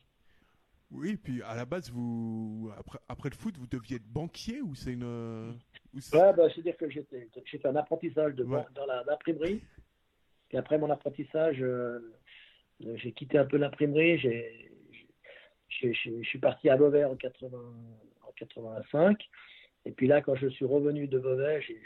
[0.92, 4.76] Oui, puis à la base, vous après, après le foot, vous deviez être banquier ou
[4.76, 5.60] c'est une.
[6.14, 8.62] Ouais, bah, c'est-à-dire que j'ai fait un apprentissage de, Ouais.
[8.74, 9.62] dans l'imprimerie.
[10.50, 12.00] Puis après mon apprentissage, euh,
[12.86, 14.18] euh, j'ai quitté un peu l'imprimerie.
[15.70, 15.92] Je
[16.24, 17.58] suis parti à Beauvais en, 80,
[18.28, 19.18] en 85.
[19.86, 21.80] Et puis là, quand je suis revenu de Beauvais, j'ai,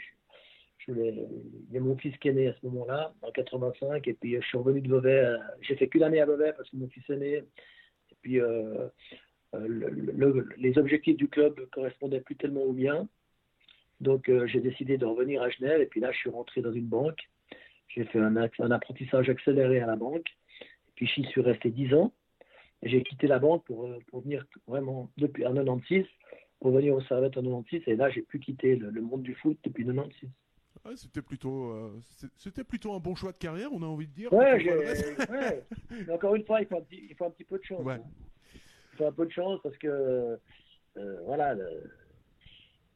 [0.88, 4.06] il y a mon fils qui est né à ce moment-là, en 85.
[4.08, 5.20] Et puis je suis revenu de Beauvais.
[5.24, 7.34] euh, j'ai fait qu'une année à Beauvais parce que mon fils est né.
[7.36, 8.88] Et puis euh,
[9.52, 13.08] le- le- les objectifs du club ne correspondaient plus tellement aux miens.
[14.00, 16.72] Donc euh, j'ai décidé de revenir à Genève et puis là je suis rentré dans
[16.72, 17.20] une banque.
[17.88, 20.26] J'ai fait un, apprentissage accéléré à la banque.
[20.60, 22.12] Et puis j'y suis resté 10 ans.
[22.82, 26.06] J'ai quitté la banque pour, euh, pour venir vraiment depuis en 96,
[26.60, 27.82] pour venir au Servette en 96.
[27.86, 30.30] Et là j'ai pu quitter le, le monde du foot depuis 96.
[30.84, 32.00] Ouais, c'était plutôt, euh,
[32.38, 34.32] c'était plutôt un bon choix de carrière, on a envie de dire.
[34.32, 35.62] Ouais, ouais.
[35.90, 37.86] Mais encore une fois, il faut un petit, il faut un petit peu de chance.
[37.86, 38.00] Hein.
[38.92, 40.38] Il faut un peu de chance parce que
[40.96, 41.90] euh, voilà, le-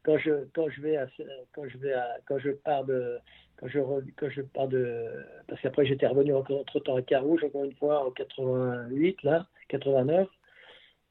[0.05, 1.07] quand je quand je vais à,
[1.53, 1.95] quand je vais
[2.27, 3.19] quand je pars de
[3.57, 3.81] quand je
[4.17, 5.07] quand je pars de
[5.49, 9.47] parce qu'après j'étais revenu encore entre temps à Carouge encore une fois en 88 là
[9.69, 10.29] 89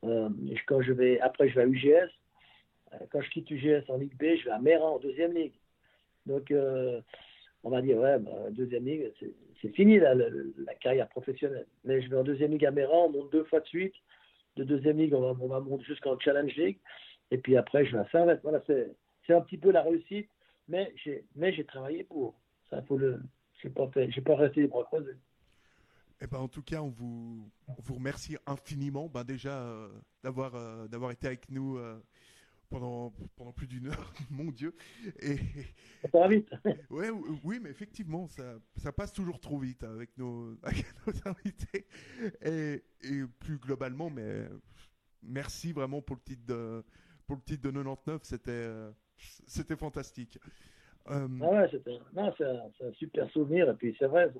[0.05, 0.29] euh,
[0.67, 2.09] quand je vais après je vais à UGS
[2.93, 5.57] Euh, quand je quitte UGS en Ligue B je vais à Méran en deuxième ligue.
[6.27, 7.01] Donc euh,
[7.63, 9.11] on va dire ouais bah, deuxième ligue
[9.61, 11.65] c'est fini là, le- la carrière professionnelle.
[11.85, 13.95] Mais je vais en deuxième ligue à Méran on monte deux fois de suite.
[14.57, 16.77] De deuxième ligue on va monter jusqu'en Challenge League
[17.33, 18.41] et puis après, je Servette.
[18.43, 20.29] Voilà, c'est, un petit peu la réussite,
[20.67, 22.35] mais j'ai, travaillé pour.
[22.69, 23.19] Ça, faut le,
[23.73, 25.17] pas fait, j'ai pas resté les bras croisés.
[26.21, 29.89] Eh ben, en tout cas, on vous, on vous remercie infiniment ben, déjà euh,
[30.23, 31.99] d'avoir, euh, d'avoir été avec nous euh,
[32.69, 34.75] pendant, pendant plus d'une heure, mon Dieu.
[35.19, 35.37] Et,
[36.11, 36.49] Ça va vite.
[36.91, 41.13] ouais, ou- oui, mais effectivement, ça, ça passe toujours trop vite avec nos, avec nos
[41.31, 41.87] invités.
[42.43, 44.47] Et, et plus globalement, mais
[45.23, 46.83] merci vraiment pour le titre de,
[47.33, 50.37] pour le titre de 99, c'était, euh, c'était fantastique.
[51.09, 53.69] Euh, Ah ouais, c'était non, c'est un, super souvenir.
[53.69, 54.31] Et puis c'est vrai,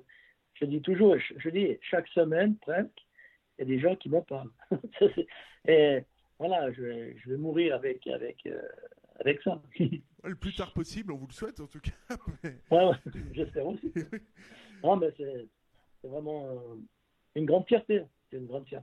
[0.54, 3.04] je dis toujours, je, je dis chaque semaine presque,
[3.58, 4.50] il y a des gens qui m'en parlent.
[5.66, 6.04] Et
[6.38, 8.62] voilà, je vais, je vais mourir avec, avec, euh,
[9.18, 9.60] avec ça.
[10.24, 12.16] le plus tard possible, on vous le souhaite en tout cas.
[12.44, 12.96] mais- Ouais, ouais,
[13.32, 13.92] j'espère aussi.
[14.84, 15.48] Non, mais c'est
[16.00, 16.48] c'est vraiment
[17.34, 18.02] une grande fierté.
[18.30, 18.82] C'est une grande fierté.